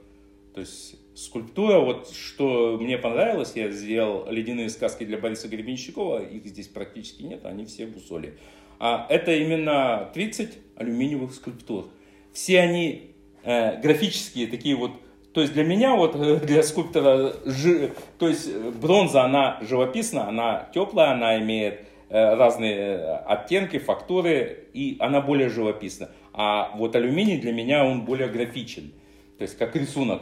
[0.53, 6.45] То есть скульптура, вот что мне понравилось, я сделал ледяные сказки для Бориса Гребенщикова, их
[6.45, 8.37] здесь практически нет, они все в Усоле.
[8.79, 11.87] А это именно 30 алюминиевых скульптур.
[12.33, 13.11] Все они
[13.43, 14.91] э, графические, такие вот,
[15.33, 20.69] то есть для меня, вот э, для скульптора, жи, то есть бронза, она живописна, она
[20.73, 26.09] теплая, она имеет э, разные э, оттенки, фактуры, и она более живописна.
[26.33, 28.93] А вот алюминий для меня, он более графичен,
[29.37, 30.21] то есть как рисунок.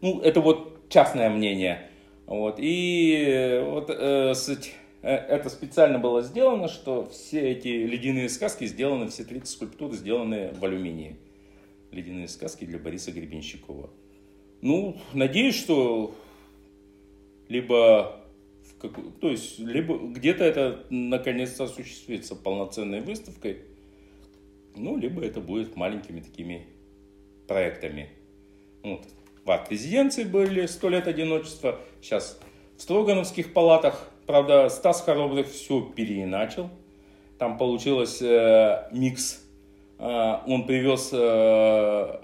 [0.00, 1.90] Ну, это вот частное мнение.
[2.26, 2.56] Вот.
[2.58, 4.34] И вот э,
[5.02, 10.52] э, это специально было сделано, что все эти ледяные сказки сделаны, все 30 скульптур сделаны
[10.52, 11.16] в алюминии.
[11.90, 13.90] Ледяные сказки для Бориса Гребенщикова.
[14.60, 16.14] Ну, надеюсь, что
[17.48, 18.24] либо
[18.62, 23.62] в как, то есть либо где-то это наконец-то осуществится полноценной выставкой,
[24.76, 26.66] ну, либо это будет маленькими такими
[27.46, 28.10] проектами.
[28.82, 29.06] Вот
[29.48, 32.38] в арт-резиденции были «Сто лет одиночества», сейчас
[32.76, 34.10] в Строгановских палатах.
[34.26, 36.68] Правда, Стас Хоробрых все переиначил.
[37.38, 39.42] Там получилось э, микс.
[39.98, 42.18] Э, он привез э,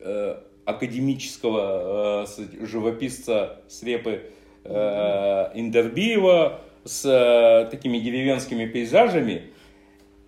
[0.00, 0.36] э,
[0.66, 4.30] академического э, живописца с репы
[4.64, 9.44] э, Индербиева с э, такими деревенскими пейзажами.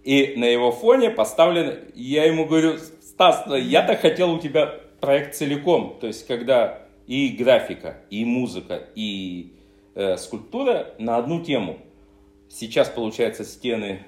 [0.05, 5.99] И на его фоне поставлен, я ему говорю, Стас, я-то хотел у тебя проект целиком,
[6.01, 9.53] то есть когда и графика, и музыка, и
[9.95, 11.77] э, скульптура на одну тему.
[12.49, 14.01] Сейчас получается стены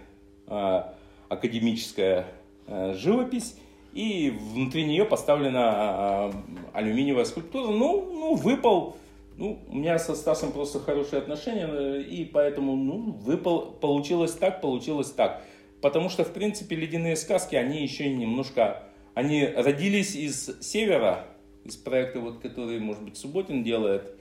[0.46, 0.82] э,
[1.28, 2.28] академическая
[2.66, 3.58] э, живопись,
[3.92, 7.70] и внутри нее поставлена э, алюминиевая скульптура.
[7.70, 8.96] Ну, ну, выпал.
[9.36, 14.62] Ну, у меня со Стасом просто хорошие отношения, э, и поэтому, ну, выпал, получилось так,
[14.62, 15.42] получилось так.
[15.82, 18.82] Потому что, в принципе, ледяные сказки, они еще немножко
[19.16, 21.26] они родились из севера,
[21.64, 24.12] из проекта, вот, который, может быть, Субботин делает,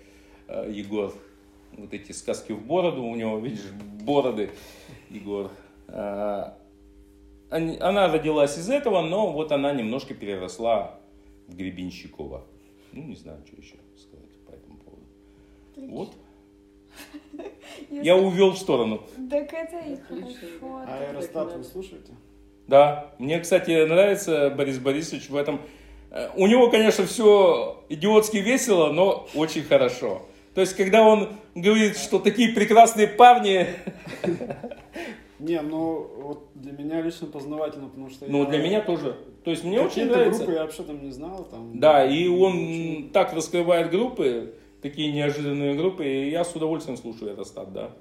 [0.48, 1.14] э, Егор.
[1.74, 3.70] Вот эти сказки в бороду, у него, видишь,
[4.04, 4.52] бороды,
[5.10, 5.52] Егор.
[5.90, 6.54] Э,
[7.50, 10.98] она родилась из этого, но вот она немножко переросла
[11.48, 12.46] в Гребенщикова.
[12.94, 15.06] Ну, не знаю, что еще сказать по этому поводу.
[15.72, 15.94] Отлично.
[15.94, 16.14] Вот.
[17.90, 19.02] Я увел в сторону.
[19.30, 20.78] Так это и хорошо.
[20.88, 22.14] А Аэростат вы слушаете?
[22.68, 25.62] Да, мне, кстати, нравится Борис Борисович в этом.
[26.12, 30.24] Э, у него, конечно, все идиотски весело, но очень хорошо.
[30.56, 33.68] То есть, когда он говорит, что такие прекрасные парни...
[35.38, 38.50] Не, ну вот для меня лично познавательно, потому что Ну, я...
[38.50, 39.18] для меня тоже.
[39.44, 40.40] То есть, мне очень нравится.
[40.40, 41.44] группы я вообще там не знал.
[41.52, 47.32] Там, да, и он так раскрывает группы, такие неожиданные группы, и я с удовольствием слушаю
[47.32, 47.92] этот стат, да.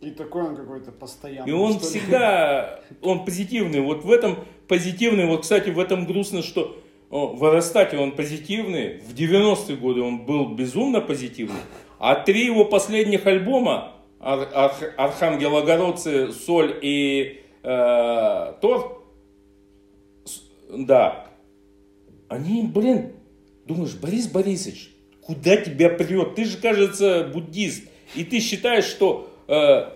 [0.00, 1.50] И такой он какой-то постоянный.
[1.50, 3.80] И он всегда, он позитивный.
[3.80, 4.38] Вот в этом
[4.68, 6.76] позитивный, вот, кстати, в этом грустно, что
[7.08, 11.60] о, в он позитивный, в 90-е годы он был безумно позитивный,
[11.98, 19.04] а три его последних альбома, Ар Ар Архангел Огородцы, Соль и э, Тор,
[20.68, 21.28] да,
[22.28, 23.12] они, блин,
[23.66, 24.90] думаешь, Борис Борисович,
[25.20, 26.34] куда тебя прет?
[26.34, 27.84] Ты же, кажется, буддист,
[28.14, 29.88] и ты считаешь, что э,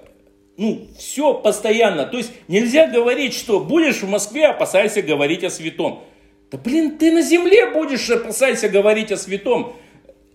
[0.57, 2.05] ну, все постоянно.
[2.05, 6.05] То есть нельзя говорить, что будешь в Москве, опасайся говорить о святом.
[6.51, 9.75] Да блин, ты на земле будешь, опасайся говорить о святом.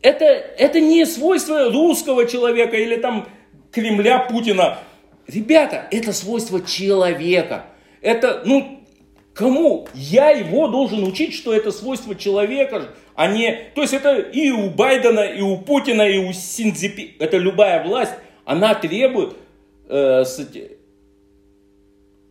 [0.01, 3.27] Это, это не свойство русского человека или там
[3.71, 4.79] Кремля, Путина.
[5.27, 7.65] Ребята, это свойство человека.
[8.01, 8.79] Это, ну,
[9.33, 9.87] кому?
[9.93, 13.69] Я его должен учить, что это свойство человека, а не...
[13.75, 17.15] То есть это и у Байдена, и у Путина, и у Синдзипи.
[17.19, 18.13] Это любая власть
[18.45, 19.35] она требует
[19.89, 20.23] э,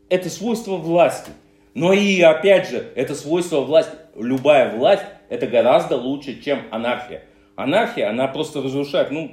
[0.09, 1.33] это свойство власти.
[1.75, 7.25] Но и опять же, это свойство власти, любая власть, это гораздо лучше, чем анархия.
[7.57, 9.11] Анархия, она просто разрушает.
[9.11, 9.33] Ну,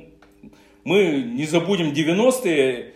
[0.84, 2.93] мы не забудем 90-е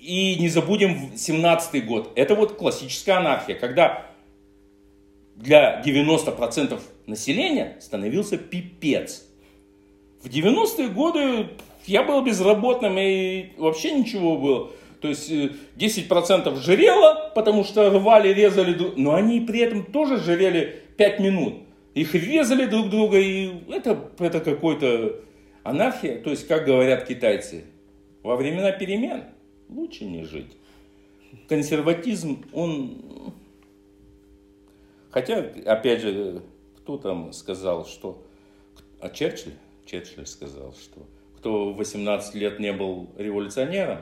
[0.00, 2.12] и не забудем 17-й год.
[2.16, 4.06] Это вот классическая анархия, когда
[5.34, 9.26] для 90% населения становился пипец.
[10.22, 11.48] В 90-е годы
[11.86, 14.70] я был безработным и вообще ничего было.
[15.00, 20.82] То есть 10% э, жирело, потому что рвали, резали, но они при этом тоже жрели
[20.96, 21.54] 5 минут.
[21.94, 25.20] Их резали друг друга, и это, это какой-то
[25.62, 26.20] анархия.
[26.20, 27.64] То есть, как говорят китайцы,
[28.22, 29.24] во времена перемен
[29.68, 30.56] лучше не жить.
[31.48, 33.32] Консерватизм, он...
[35.10, 36.42] Хотя, опять же,
[36.78, 38.22] кто там сказал, что...
[39.00, 39.54] А Черчилль?
[39.86, 41.06] Черчилль сказал, что
[41.46, 44.00] кто в 18 лет не был революционером,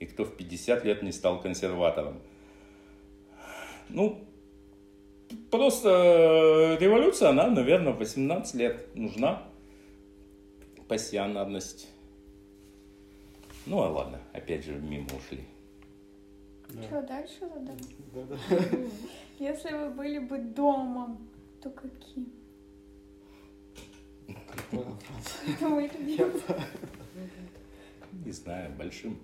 [0.00, 2.22] и кто в 50 лет не стал консерватором.
[3.90, 4.24] Ну,
[5.50, 9.42] просто революция, она, наверное, в 18 лет нужна.
[10.88, 11.86] Пассионарность.
[13.66, 15.44] Ну, а ладно, опять же, мимо ушли.
[16.82, 17.76] Что дальше задам?
[19.38, 21.28] Если вы были бы домом,
[21.62, 22.32] то каким?
[28.24, 29.18] Не знаю, большим.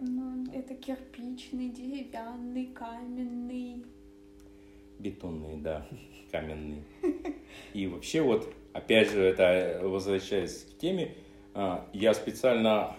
[0.00, 3.84] Ну, это кирпичный, деревянный, каменный.
[4.98, 5.86] Бетонные, да,
[6.30, 6.82] каменные.
[7.72, 11.14] И вообще вот, опять же, это возвращаясь к теме,
[11.54, 12.96] а, я специально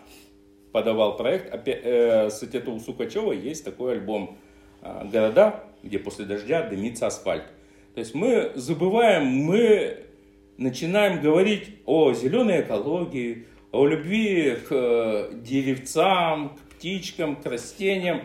[0.71, 4.37] подавал проект, э, с Тету Сукачева есть такой альбом
[4.81, 7.43] а, «Города», где после дождя дымится асфальт.
[7.93, 10.05] То есть мы забываем, мы
[10.57, 18.21] начинаем говорить о зеленой экологии, о любви к э, деревцам, к птичкам, к растениям.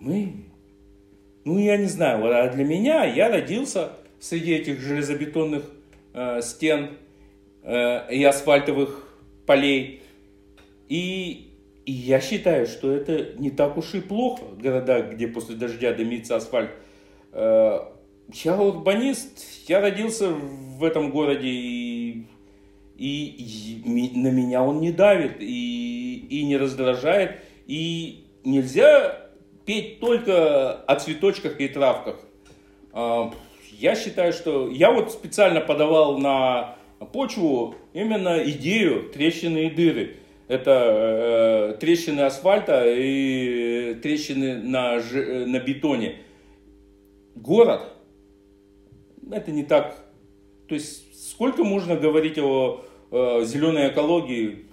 [0.00, 0.46] Мы,
[1.44, 5.64] ну я не знаю, а для меня я родился среди этих железобетонных
[6.12, 6.98] э, стен
[7.62, 9.08] э, и асфальтовых
[9.46, 10.02] полей.
[10.88, 11.52] И,
[11.86, 16.36] и я считаю, что это не так уж и плохо, города, где после дождя дымится
[16.36, 16.70] асфальт.
[17.32, 17.80] Э,
[18.32, 22.26] я урбанист, я родился в этом городе, и,
[22.96, 29.28] и, и на меня он не давит, и, и не раздражает, и нельзя
[29.64, 32.20] петь только о цветочках и травках.
[32.92, 33.32] А,
[33.78, 36.76] я считаю, что я вот специально подавал на
[37.12, 40.16] почву именно идею трещины и дыры.
[40.48, 46.16] Это э, трещины асфальта и трещины на, ж, на бетоне.
[47.36, 47.82] Город
[49.32, 49.96] это не так.
[50.68, 54.66] То есть сколько можно говорить о э, зеленой экологии,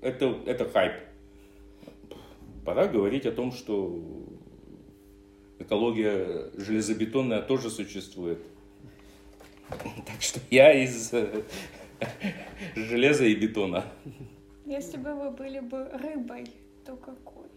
[0.00, 0.92] это, это хайп.
[2.64, 4.02] Пора говорить о том, что
[5.58, 8.38] экология железобетонная тоже существует.
[10.06, 11.42] Так что я из э,
[12.76, 13.84] железа и бетона.
[14.66, 16.46] Если бы вы были бы рыбой,
[16.84, 17.48] то какой?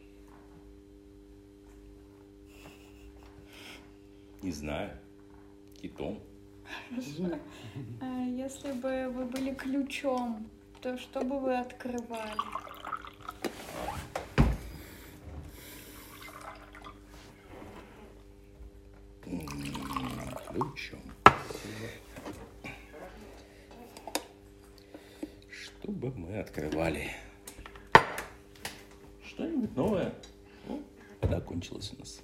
[4.41, 4.91] Не знаю
[5.81, 6.21] китом.
[6.89, 7.39] Хорошо.
[8.01, 10.49] А если бы вы были ключом,
[10.81, 12.31] то что бы вы открывали?
[20.49, 21.01] Ключом.
[25.49, 27.11] Что бы мы открывали?
[29.25, 30.13] Что-нибудь новое.
[30.67, 30.81] Ну,
[31.21, 32.21] когда кончилось у нас.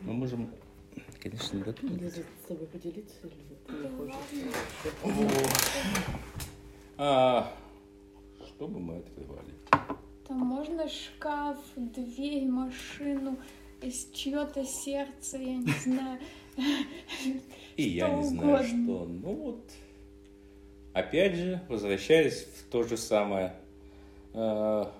[0.00, 0.50] Мы можем
[1.28, 4.14] конечно, не Или с тобой поделиться, или ты не хочешь?
[6.98, 7.52] А,
[8.46, 9.52] что бы мы открывали?
[10.26, 13.36] Там можно шкаф, дверь, машину,
[13.82, 16.20] из чье-то сердце, я не знаю.
[17.76, 19.04] И я не знаю, что.
[19.04, 19.70] Ну вот,
[20.94, 23.54] опять же, возвращаясь в то же самое.
[24.32, 24.90] А,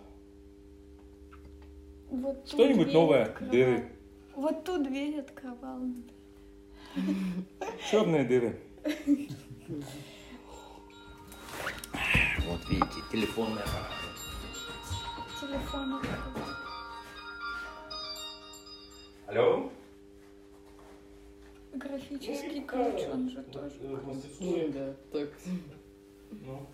[2.47, 3.91] Что-нибудь новое, дыры.
[4.35, 6.16] Вот ту дверь открывал, например.
[7.90, 8.59] Черные дыры.
[12.47, 13.92] Вот видите, телефонный аппарат.
[15.40, 16.01] Телефонный
[19.26, 19.70] Алло?
[21.74, 23.74] Графический ключ, он же тоже.
[24.40, 25.28] Ну да, так.
[26.30, 26.66] Ну.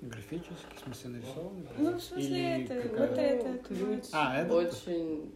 [0.00, 1.66] Графический, в смысле нарисованный?
[1.78, 3.06] Ну, в смысле, Или это, какая?
[3.08, 3.58] вот это.
[3.74, 4.54] Ключ А, это?
[4.54, 5.32] очень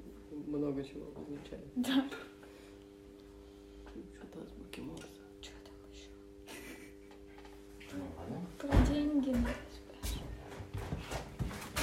[0.47, 1.65] много чего означает.
[1.77, 2.05] Да.
[4.17, 5.05] Что-то азбуки Морзе.
[5.41, 6.09] Что там еще?
[8.59, 8.69] Про
[9.21, 10.23] деньги надо спрашивать.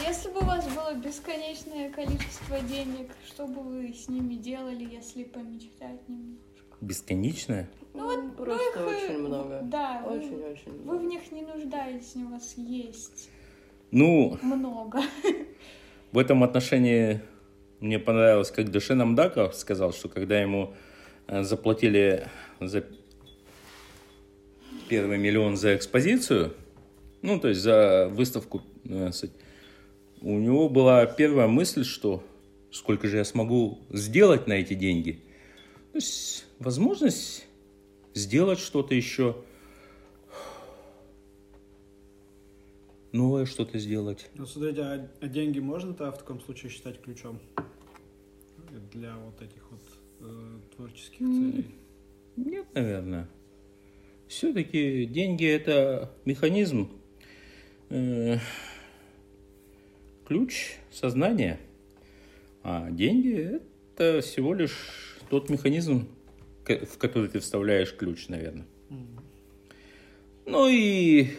[0.08, 5.24] Если бы у вас было бесконечное количество денег, что бы вы с ними делали, если
[5.24, 6.42] помечтать немножко?
[6.82, 7.70] Бесконечное?
[7.94, 9.60] Ну вот, Просто ну, их, очень много.
[9.64, 10.98] Да, вы- Очень-очень Вы много.
[11.00, 13.30] в них не нуждаетесь, у вас есть
[13.92, 15.02] Ну, много.
[16.12, 17.22] в этом отношении
[17.80, 20.74] мне понравилось, как Дашен Амдаков сказал, что когда ему
[21.28, 22.28] э, заплатили
[22.60, 22.84] за
[24.90, 26.54] первый миллион за экспозицию,
[27.24, 29.10] ну, то есть за выставку, э,
[30.22, 32.24] у него была первая мысль, что
[32.72, 35.24] сколько же я смогу сделать на эти деньги.
[35.92, 37.46] То есть возможность
[38.14, 39.36] сделать что-то еще.
[43.14, 44.30] новое что-то сделать.
[44.34, 47.40] Ну, смотрите, а, а деньги можно-то в таком случае считать ключом
[48.92, 49.82] для вот этих вот
[50.20, 51.76] э, творческих целей?
[52.36, 53.30] Нет, наверное.
[54.28, 56.90] Все-таки деньги это механизм,
[57.94, 58.38] э,
[60.26, 61.60] ключ сознания.
[62.64, 63.62] А деньги
[63.94, 66.08] это всего лишь тот механизм,
[66.66, 68.66] в который ты вставляешь ключ, наверное.
[70.46, 71.30] Ну и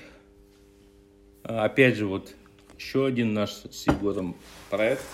[1.43, 2.35] а, опять же, вот
[2.79, 4.37] еще один наш с Егором
[4.71, 5.05] проект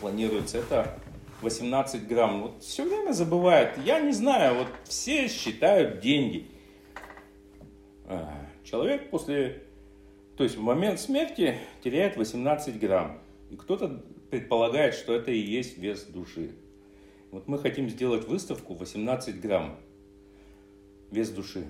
[0.00, 0.58] планируется.
[0.58, 0.98] Это
[1.42, 2.42] 18 грамм.
[2.42, 3.76] Вот все время забывают.
[3.84, 6.46] Я не знаю, вот все считают деньги.
[8.06, 9.62] А, Человек после,
[10.36, 13.18] то есть в момент смерти теряет 18 грамм.
[13.50, 16.50] И кто-то предполагает, что это и есть вес души.
[17.30, 19.76] Вот мы хотим сделать выставку 18 грамм.
[21.10, 21.64] Вес души.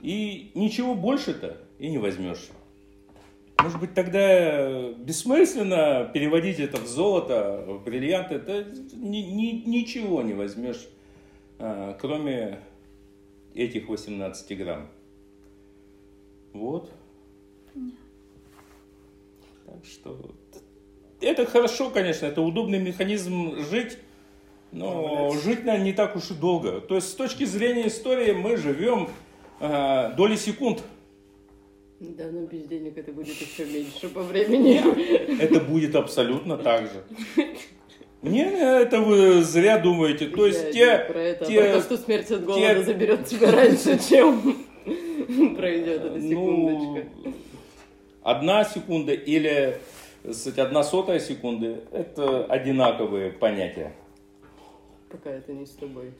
[0.00, 2.48] И ничего больше-то и не возьмешь.
[3.62, 8.34] Может быть, тогда бессмысленно переводить это в золото, в бриллианты.
[8.34, 10.88] Это ни- ни- ничего не возьмешь,
[11.58, 12.60] а, кроме
[13.54, 14.88] этих 18 грамм.
[16.52, 16.92] Вот.
[19.66, 20.34] Так что
[21.20, 23.98] это хорошо, конечно, это удобный механизм жить,
[24.72, 26.80] но жить нам не так уж и долго.
[26.80, 29.08] То есть с точки зрения истории мы живем
[29.60, 30.82] а, доли секунд.
[32.00, 34.82] Да, но без денег это будет еще меньше по времени.
[35.40, 37.04] Это будет абсолютно так же.
[38.22, 40.28] Не, это вы зря думаете.
[40.28, 42.74] То есть Я те, не про это, а те- про то, что смерть от голода
[42.74, 44.56] те- заберет тебя раньше, чем
[45.56, 47.34] пройдет эта ну, секундочка.
[48.24, 49.78] Одна секунда или
[50.32, 53.94] сказать, одна сотая секунды, это одинаковые понятия.
[55.10, 56.12] Пока это не с тобой.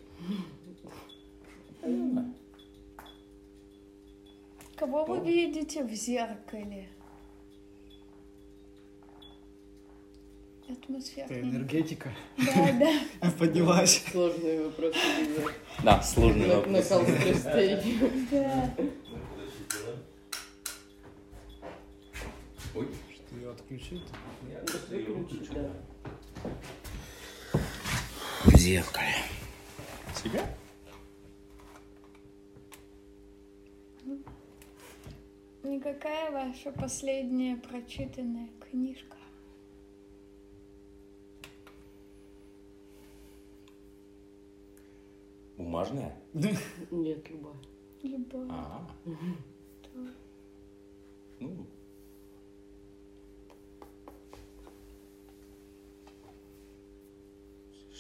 [4.77, 6.89] Кого вы видите в зеркале?
[10.69, 11.25] Атмосфера.
[11.27, 12.73] Это энергетика Да,
[13.21, 13.31] да.
[13.39, 14.03] поднялась.
[14.11, 14.99] Сложные вопросы.
[15.83, 16.73] Да, сложный На- вопрос.
[16.91, 17.99] Накал страстей.
[18.31, 18.75] Да.
[22.75, 22.89] Ой.
[23.15, 24.03] Что ее отключить?
[24.91, 25.71] Выключить, да.
[28.45, 29.15] В зеркале.
[30.15, 30.45] Себя?
[35.63, 39.17] Никакая ваша последняя прочитанная книжка?
[45.57, 46.17] Бумажная?
[46.33, 47.55] Нет, любая.
[48.03, 48.49] Любая.
[48.51, 48.91] А.
[51.41, 51.67] Ну.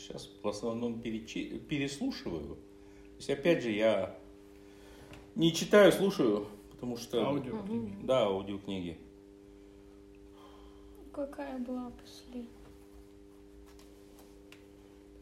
[0.04, 2.56] Сейчас в основном перечи- переслушиваю.
[2.56, 4.18] То есть, опять же, я
[5.34, 7.24] не читаю, слушаю, потому что...
[7.26, 7.62] Аудио.
[8.02, 8.98] Да, аудиокниги.
[11.10, 12.48] Какая была последняя?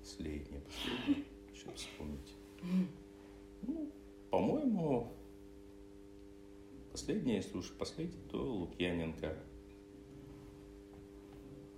[0.00, 1.24] Последняя, последняя.
[1.54, 2.34] Сейчас вспомнить.
[3.62, 3.92] Ну,
[4.30, 5.12] по-моему,
[6.90, 9.36] последняя, слушай, последняя, то Лукьяненко.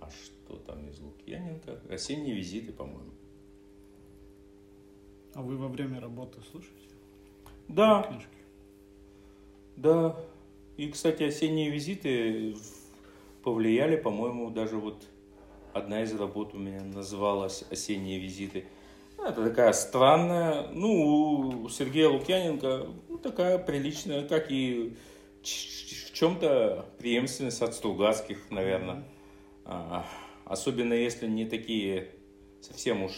[0.05, 1.79] А что там из Лукьяненко?
[1.89, 3.11] Осенние визиты, по-моему.
[5.33, 6.95] А вы во время работы слушаете
[7.67, 8.29] Да, книжки?
[9.75, 10.15] да.
[10.77, 12.55] И, кстати, осенние визиты
[13.43, 15.03] повлияли, по-моему, даже вот
[15.73, 18.65] одна из работ у меня называлась «Осенние визиты».
[19.17, 24.95] Ну, Это такая странная, ну, у Сергея Лукьяненко ну, такая приличная, как и
[25.41, 29.03] в чем-то преемственность от Стругацких, наверное.
[29.65, 30.05] А,
[30.45, 32.11] особенно если не такие
[32.61, 33.13] совсем уж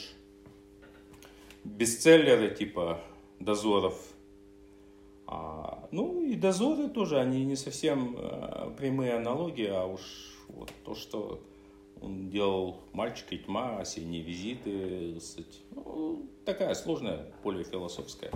[1.63, 3.01] бестселлеры типа
[3.39, 4.01] «Дозоров».
[5.27, 10.01] А, ну и «Дозоры» тоже, они не совсем э, прямые аналогии, а уж
[10.47, 11.41] вот то, что
[12.01, 15.19] он делал «Мальчик и тьма», «Осенние визиты»,
[15.71, 18.31] ну, такая сложная, более философская.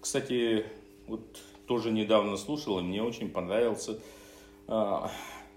[0.00, 0.66] Кстати,
[1.06, 1.22] вот
[1.66, 3.98] тоже недавно слушал, и мне очень понравился,
[4.66, 5.10] а,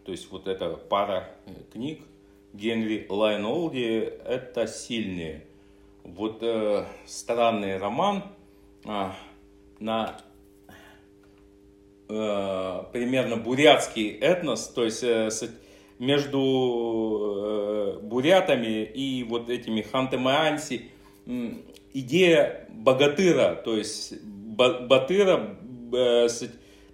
[0.10, 2.00] то есть вот эта пара э, книг
[2.54, 5.46] Генри Лайнолди «Это сильные».
[6.04, 8.24] Вот э, странный роман
[8.88, 9.14] а,
[9.80, 10.20] на
[12.10, 15.48] э, примерно бурятский этнос, то есть э, с-
[16.00, 16.40] между
[18.00, 20.90] э, бурятами и вот этими ханты-маанси
[21.28, 21.62] м,
[21.94, 25.56] идея богатыра, то есть ба- батыра,
[25.94, 26.28] э,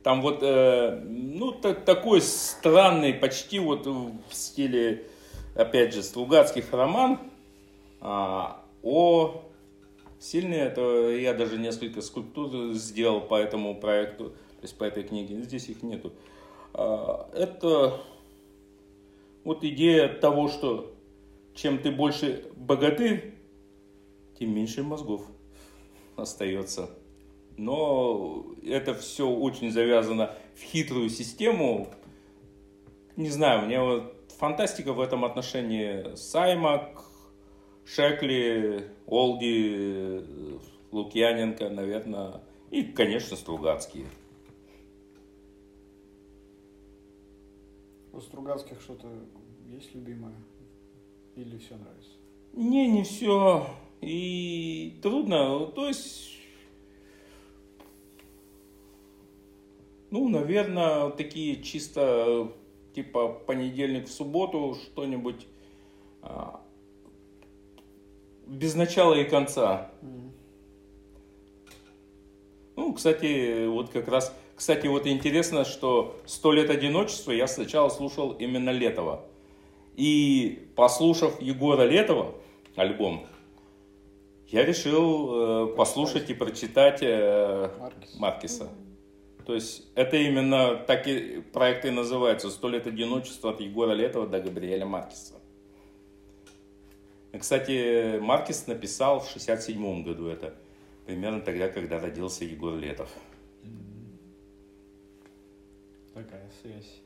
[0.06, 5.08] там вот, э, ну, та- такой странный, почти вот в стиле,
[5.56, 7.18] опять же, Стругацких роман,
[8.02, 9.42] а, о
[10.20, 15.42] сильные, это я даже несколько скульптур сделал по этому проекту, то есть по этой книге,
[15.42, 16.14] здесь их нету.
[16.76, 18.00] а, это
[19.44, 20.94] вот идея того, что
[21.56, 23.34] чем ты больше богатырь,
[24.38, 25.24] тем меньше мозгов
[26.16, 26.92] остается.
[27.58, 31.88] Но это все очень завязано в хитрую систему.
[33.16, 37.04] Не знаю, мне вот фантастика в этом отношении Саймак,
[37.86, 40.22] Шекли, Олди,
[40.92, 42.42] Лукьяненко, наверное,
[42.72, 44.08] и, конечно, Стругацкие.
[48.12, 49.08] У Стругацких что-то
[49.68, 50.36] есть любимое?
[51.36, 52.12] Или все нравится?
[52.54, 53.68] Не, не все.
[54.02, 55.66] И трудно.
[55.68, 56.35] То есть,
[60.16, 62.50] ну, наверное, такие чисто
[62.94, 65.46] типа понедельник в субботу что-нибудь
[66.22, 66.62] а,
[68.48, 69.92] без начала и конца.
[72.78, 78.32] Ну, кстати, вот как раз, кстати, вот интересно, что «Сто лет одиночества» я сначала слушал
[78.32, 79.26] именно Летова.
[79.98, 82.36] И послушав Егора Летова,
[82.78, 83.26] альбом,
[84.48, 88.16] я решил э, послушать и прочитать э, Маркис.
[88.18, 88.70] Маркиса.
[89.46, 94.26] То есть это именно так и проект и называется «Сто лет одиночества» от Егора Летова
[94.28, 95.36] до Габриэля Маркиса.
[97.32, 100.56] И, Кстати, Маркис написал в 67 году это,
[101.06, 103.10] примерно тогда, когда родился Егор Летов.
[106.14, 107.02] Такая связь.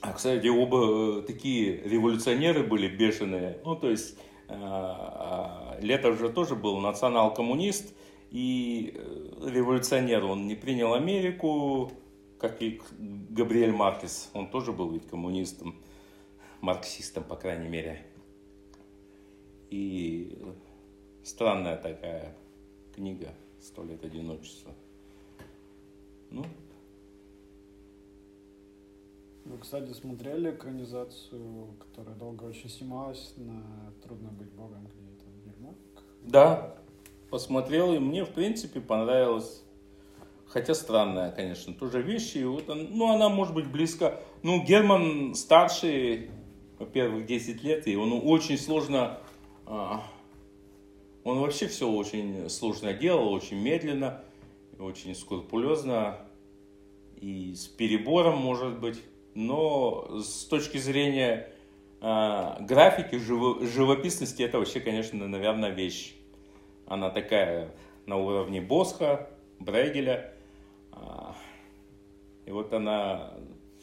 [0.00, 3.58] А, кстати, оба э, такие революционеры были бешеные.
[3.64, 4.18] Ну, то есть,
[4.48, 7.94] э, э, Летов же тоже был национал-коммунист
[8.32, 10.24] и э, революционер.
[10.24, 11.92] Он не принял Америку,
[12.40, 14.30] как и Габриэль Маркес.
[14.32, 15.76] Он тоже был ведь коммунистом,
[16.62, 18.06] марксистом, по крайней мере.
[19.68, 20.42] И
[21.22, 22.34] странная такая
[22.94, 24.72] книга «Сто лет одиночества».
[26.30, 26.46] Ну,
[29.44, 35.76] Вы, кстати, смотрели экранизацию, которая долго очень снималась на «Трудно быть богом», где это Ермак?
[36.22, 36.81] Да,
[37.32, 39.64] посмотрел, и мне, в принципе, понравилось.
[40.46, 42.38] Хотя странная, конечно, тоже вещи.
[42.38, 44.20] И Вот он- ну, она может быть близко.
[44.42, 46.30] Ну, Герман старший,
[46.78, 49.18] во-первых, 10 лет, и он очень сложно...
[49.66, 50.02] а,
[51.24, 54.22] он вообще все очень сложно делал, очень медленно,
[54.78, 56.18] очень скрупулезно,
[57.16, 58.98] и с перебором, может быть.
[59.34, 61.48] Но с точки зрения
[62.02, 66.14] а, графики, живо- живописности, это вообще, конечно, наверное, вещь.
[66.92, 67.70] Она такая
[68.04, 70.34] на уровне Босха, Брейгеля.
[70.92, 71.34] А,
[72.44, 73.32] И вот она,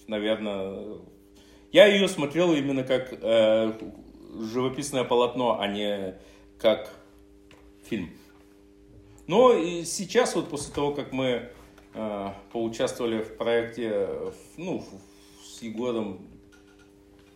[0.05, 0.99] наверное...
[1.71, 3.73] Я ее смотрел именно как э,
[4.39, 6.19] живописное полотно, а не
[6.59, 6.93] как
[7.83, 8.11] фильм.
[9.25, 11.49] Но и сейчас, вот после того, как мы
[11.95, 14.83] э, поучаствовали в проекте, э, ну,
[15.43, 16.27] с Егором,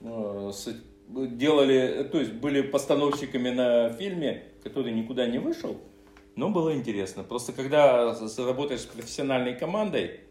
[0.02, 0.84] э, с-
[1.14, 5.78] делали, то есть были постановщиками на фильме, который никуда не вышел,
[6.36, 7.24] но было интересно.
[7.24, 10.22] Просто когда работаешь с профессиональной командой,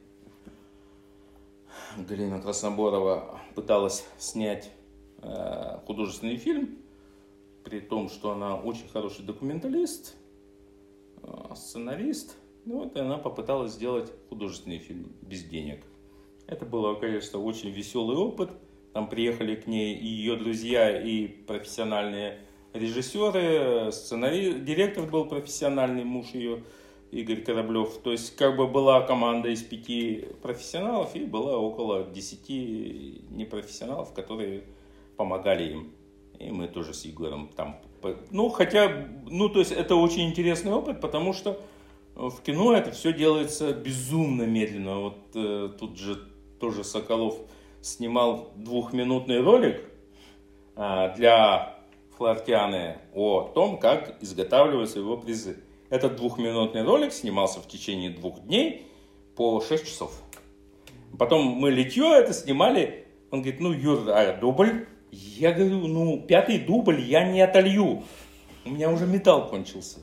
[1.97, 4.71] Галина Красноборова пыталась снять
[5.19, 6.79] э, художественный фильм,
[7.65, 10.17] при том, что она очень хороший документалист,
[11.23, 12.37] э, сценарист.
[12.65, 15.85] Ну вот и она попыталась сделать художественный фильм без денег.
[16.47, 18.51] Это было, конечно, очень веселый опыт.
[18.93, 22.39] Там приехали к ней и ее друзья, и профессиональные
[22.75, 26.63] режиссеры, сценарий, директор был профессиональный муж ее,
[27.13, 27.99] Игорь Кораблев.
[27.99, 34.65] То есть как бы была команда из пяти профессионалов и было около десяти непрофессионалов, которые
[35.17, 35.93] помогали им.
[36.39, 37.79] И мы тоже с Егором там...
[38.31, 41.61] Ну, хотя, ну, то есть это очень интересный опыт, потому что
[42.17, 45.01] в кино это все делается безумно медленно.
[45.01, 46.19] Вот э, тут же
[46.59, 47.39] тоже Соколов
[47.83, 49.83] снимал двухминутный ролик
[50.77, 51.79] а, для
[52.17, 55.59] Флортианы о том, как изготавливаются его призы.
[55.91, 58.87] Этот двухминутный ролик снимался в течение двух дней
[59.37, 60.23] по 6 часов.
[61.19, 63.07] Потом мы литье это снимали.
[63.31, 64.87] Он говорит, ну, Юр, а дубль?
[65.11, 68.05] Я говорю, ну, пятый дубль я не отолью.
[68.65, 69.99] У меня уже металл кончился.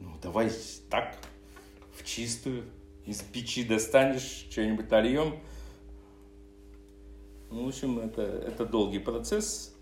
[0.00, 0.50] Ну, давай
[0.90, 1.16] так,
[1.96, 2.64] в чистую.
[3.04, 5.34] Из печи достанешь, что-нибудь нальем.
[7.50, 9.76] Ну, в общем, это, это долгий процесс.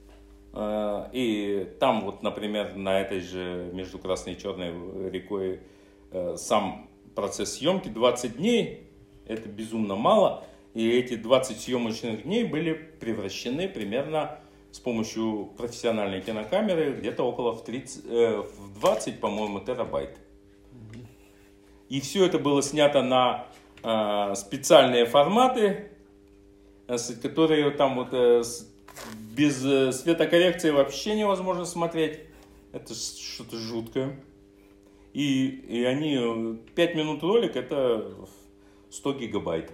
[0.53, 5.61] А, И там вот, например, на этой же между Красной и Черной рекой
[6.11, 8.91] э, сам процесс съемки 20 дней,
[9.27, 10.45] это безумно мало.
[10.74, 14.39] И эти 20 съемочных дней были превращены примерно
[14.73, 20.19] с помощью профессиональной кинокамеры где-то около в, 30, э, в 20, по-моему, терабайт.
[21.89, 23.47] И все это было снято на
[23.82, 25.91] а, специальные форматы,
[26.86, 28.43] которые там вот э,
[29.36, 32.20] без э, светокоррекции вообще невозможно смотреть.
[32.73, 34.20] Это что-то жуткое.
[35.12, 38.12] И, и они, 5 минут ролик, это
[38.90, 39.73] 100 гигабайт.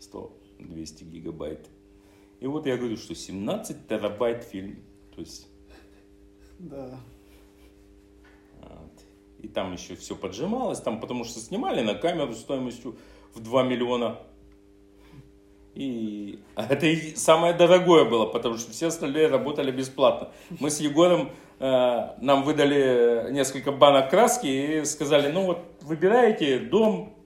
[0.00, 1.68] 100-200 гигабайт.
[2.40, 4.82] И вот я говорю, что 17 терабайт фильм.
[5.14, 5.48] То есть,
[6.58, 6.98] Да.
[8.60, 9.04] вот.
[9.38, 12.96] и там еще все поджималось, там потому что снимали на камеру стоимостью
[13.32, 14.18] в 2 миллиона.
[15.74, 20.30] И это и самое дорогое было, потому что все остальные работали бесплатно.
[20.60, 27.16] Мы с Егором, э, нам выдали несколько банок краски и сказали, ну вот выбираете дом,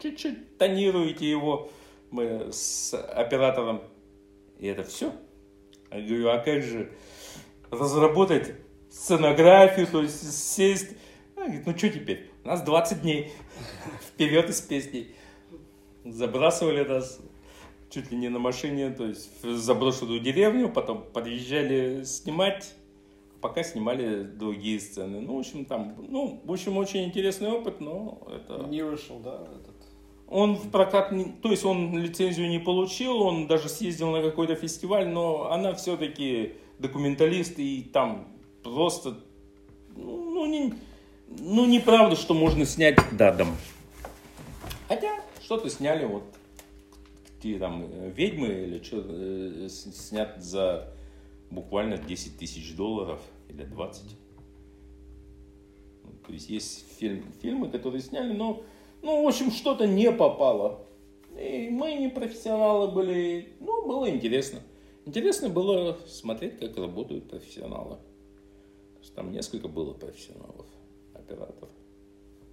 [0.00, 1.70] чуть-чуть тонируете его.
[2.10, 3.82] Мы с оператором,
[4.58, 5.12] и это все.
[5.92, 6.90] Я говорю, а как же
[7.70, 8.54] разработать
[8.90, 10.96] сценографию, то есть сесть.
[11.36, 12.30] А, говорит, ну что теперь?
[12.44, 13.32] У нас 20 дней.
[14.08, 15.14] Вперед из песней.
[16.04, 17.20] Забрасывали нас
[17.90, 22.72] чуть ли не на машине, то есть в заброшенную деревню, потом подъезжали снимать,
[23.40, 25.20] пока снимали другие сцены.
[25.20, 28.66] Ну, в общем, там, ну, в общем, очень интересный опыт, но это...
[28.68, 29.74] Не вышел, да, этот?
[30.28, 34.54] Он в прокат, не- то есть он лицензию не получил, он даже съездил на какой-то
[34.54, 38.28] фестиваль, но она все-таки документалист, и там
[38.62, 39.18] просто,
[39.96, 40.72] ну, не,
[41.26, 43.48] ну, неправда, что можно снять дадом.
[44.86, 46.22] Хотя, что-то сняли вот
[47.40, 50.92] те там э, ведьмы или что, э, снят за
[51.50, 54.16] буквально 10 тысяч долларов или 20.
[56.04, 58.62] Ну, То есть есть фильм, фильмы, которые сняли, но,
[59.02, 60.86] ну, в общем, что-то не попало.
[61.38, 64.60] И мы не профессионалы были, ну, было интересно.
[65.06, 67.98] Интересно было смотреть, как работают профессионалы.
[69.14, 70.66] Там несколько было профессионалов.
[71.14, 71.68] Оператор,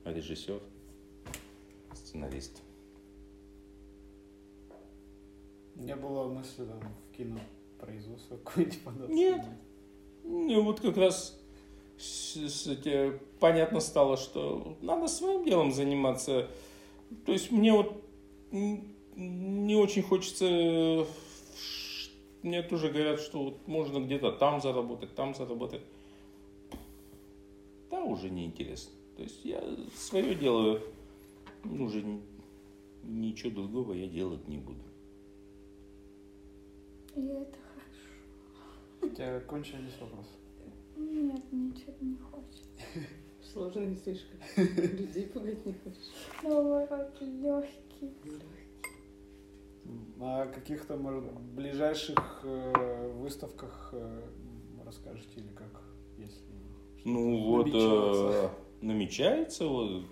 [0.06, 0.60] режиссер,
[1.94, 2.62] сценарист.
[5.78, 9.14] Не было мысли там в кинопроизводство какое-нибудь податься?
[9.14, 9.46] Нет.
[10.24, 11.40] Ну, вот как раз
[11.98, 16.48] с- те- понятно стало, что надо своим делом заниматься.
[17.26, 18.04] То есть мне вот
[18.52, 21.06] не очень хочется...
[22.44, 25.82] Мне тоже говорят, что вот можно где-то там заработать, там заработать.
[27.90, 28.92] Да, уже неинтересно.
[29.16, 29.64] То есть я
[29.96, 30.82] свое делаю,
[31.64, 32.04] уже
[33.04, 34.80] ничего другого я делать не буду.
[37.18, 39.02] И это хорошо.
[39.02, 40.30] У тебя кончились вопросы?
[40.96, 42.70] Нет, мне что-то не хочется.
[43.42, 44.40] Сложно слишком.
[44.56, 46.12] Людей пугать не хочешь.
[46.44, 48.12] Наоборот, легкий.
[50.18, 51.24] На каких-то, может,
[51.56, 54.22] ближайших э, выставках э,
[54.86, 55.82] расскажете или как,
[56.18, 56.42] если
[57.06, 58.52] Ну вот намечается?
[58.82, 60.06] э, намечается вот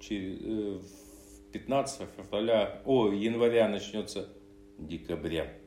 [0.00, 4.28] через, э, в 15 февраля, о, января начнется,
[4.78, 5.57] декабря,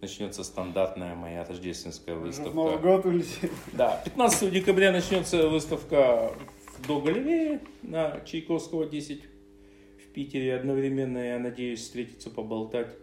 [0.00, 2.50] начнется стандартная моя рождественская выставка.
[2.50, 3.50] в Новый год улетели.
[3.72, 6.32] Да, 15 декабря начнется выставка
[6.78, 10.54] в Доголеве на Чайковского 10 в Питере.
[10.56, 12.94] Одновременно я надеюсь встретиться, поболтать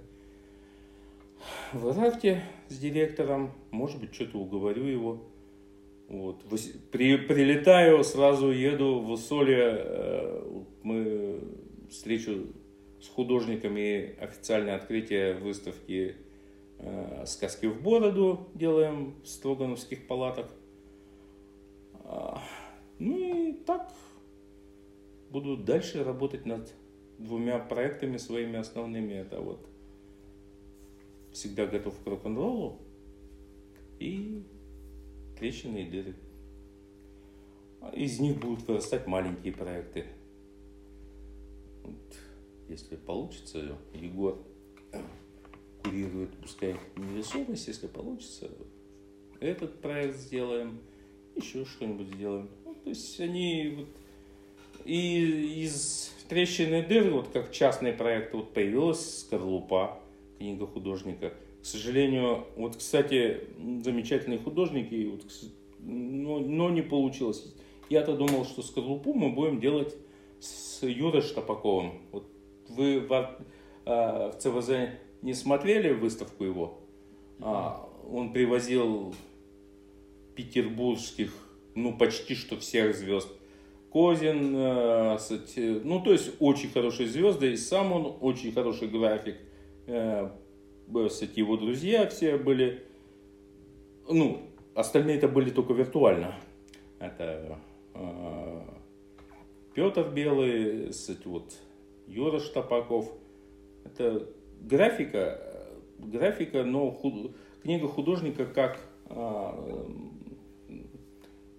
[1.73, 3.51] в Рафте с директором.
[3.71, 5.23] Может быть, что-то уговорю его.
[6.07, 6.43] Вот.
[6.91, 9.75] При, прилетаю, сразу еду в Усолье.
[9.79, 11.39] э, Мы
[11.89, 12.47] встречу
[13.01, 16.15] с художниками официальное открытие выставки
[17.25, 20.51] «Сказки в бороду» делаем в Строгановских палатах.
[22.03, 22.41] А,
[22.99, 23.91] Ну и так
[25.29, 26.73] буду дальше работать над
[27.17, 29.13] двумя проектами своими основными.
[29.13, 29.65] Это вот
[31.31, 32.79] «Всегда готов к рок-н-роллу»
[33.99, 34.43] и
[35.39, 36.15] «Трещины и дыры».
[37.93, 40.05] Из них будут вырастать маленькие проекты.
[41.83, 42.17] Вот,
[42.69, 44.37] если получится, Егор
[45.93, 48.49] курирует, пускай невесомость, если получится,
[49.39, 50.79] этот проект сделаем,
[51.35, 52.49] еще что-нибудь сделаем.
[52.65, 53.87] Ну, то есть они вот
[54.85, 59.99] и из трещины дыр, вот как частный проект, вот появилась скорлупа,
[60.37, 61.33] книга художника.
[61.61, 63.41] К сожалению, вот, кстати,
[63.83, 65.25] замечательные художники, вот,
[65.79, 67.53] но, но не получилось.
[67.89, 69.95] Я-то думал, что скорлупу мы будем делать
[70.39, 72.01] с Юрой Штапаковым.
[72.11, 72.27] Вот
[72.67, 73.37] вы в,
[73.85, 74.71] а, в ЦВЗ
[75.23, 76.79] не смотрели выставку его?
[77.39, 79.15] А, он привозил
[80.35, 81.31] петербургских,
[81.75, 83.29] ну, почти что всех звезд.
[83.89, 85.17] Козин, э,
[85.83, 89.37] ну, то есть очень хорошие звезды, и сам он очень хороший график.
[89.87, 90.29] Э,
[91.07, 92.83] кстати, его друзья все были,
[94.09, 94.41] ну,
[94.75, 96.35] остальные это были только виртуально.
[96.99, 97.59] Это
[97.93, 98.61] э,
[99.75, 101.53] Петр Белый, кстати, вот
[102.07, 103.11] Юра Штапаков.
[103.85, 104.27] Это
[104.63, 105.39] графика,
[105.99, 108.79] графика, но худ- книга художника как,
[109.09, 109.89] а,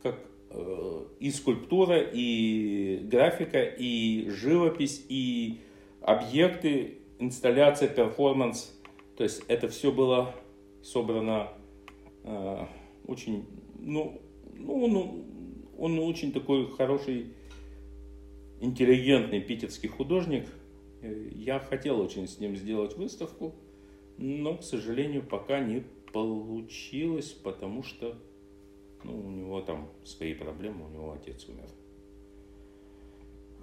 [0.03, 0.19] как
[0.51, 5.61] э, и скульптура, и графика, и живопись, и
[6.01, 8.79] объекты, инсталляция, перформанс.
[9.17, 10.35] То есть это все было
[10.83, 11.49] собрано
[12.25, 12.67] э,
[13.07, 13.47] очень,
[13.79, 14.21] ну,
[14.57, 15.25] ну, ну,
[15.79, 17.35] он очень такой хороший,
[18.61, 20.47] интеллигентный питерский художник.
[21.05, 23.55] Э, Я хотел очень с ним сделать выставку,
[24.17, 28.17] но, к сожалению, пока не получилось, потому что
[29.03, 31.69] ну, у него там свои проблемы, у него отец умер.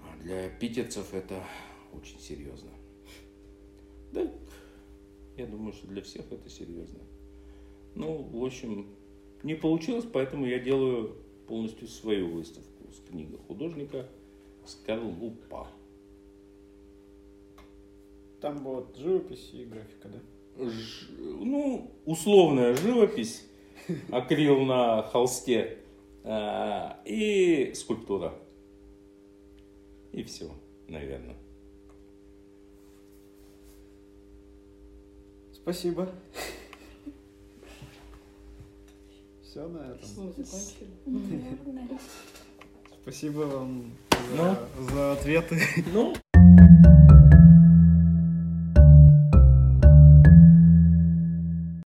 [0.03, 1.43] А для питерцев это
[1.93, 2.69] очень серьезно.
[4.11, 4.31] Да,
[5.37, 6.99] я думаю, что для всех это серьезно.
[7.95, 8.87] Ну, в общем,
[9.41, 11.15] не получилось, поэтому я делаю
[11.47, 14.07] полностью свою выставку с книгой художника
[14.65, 15.67] «Скорлупа».
[18.41, 20.19] Там вот живопись и графика, да?
[20.69, 23.45] Ж- ну, условная живопись,
[24.11, 25.77] акрил на холсте
[26.23, 28.33] а, и скульптура.
[30.11, 30.51] И все,
[30.87, 31.37] наверное.
[35.53, 36.09] Спасибо.
[39.43, 40.09] Все на этом.
[43.03, 43.91] Спасибо вам
[44.35, 44.37] Ну?
[44.37, 45.59] за, за ответы.
[45.93, 46.13] Ну,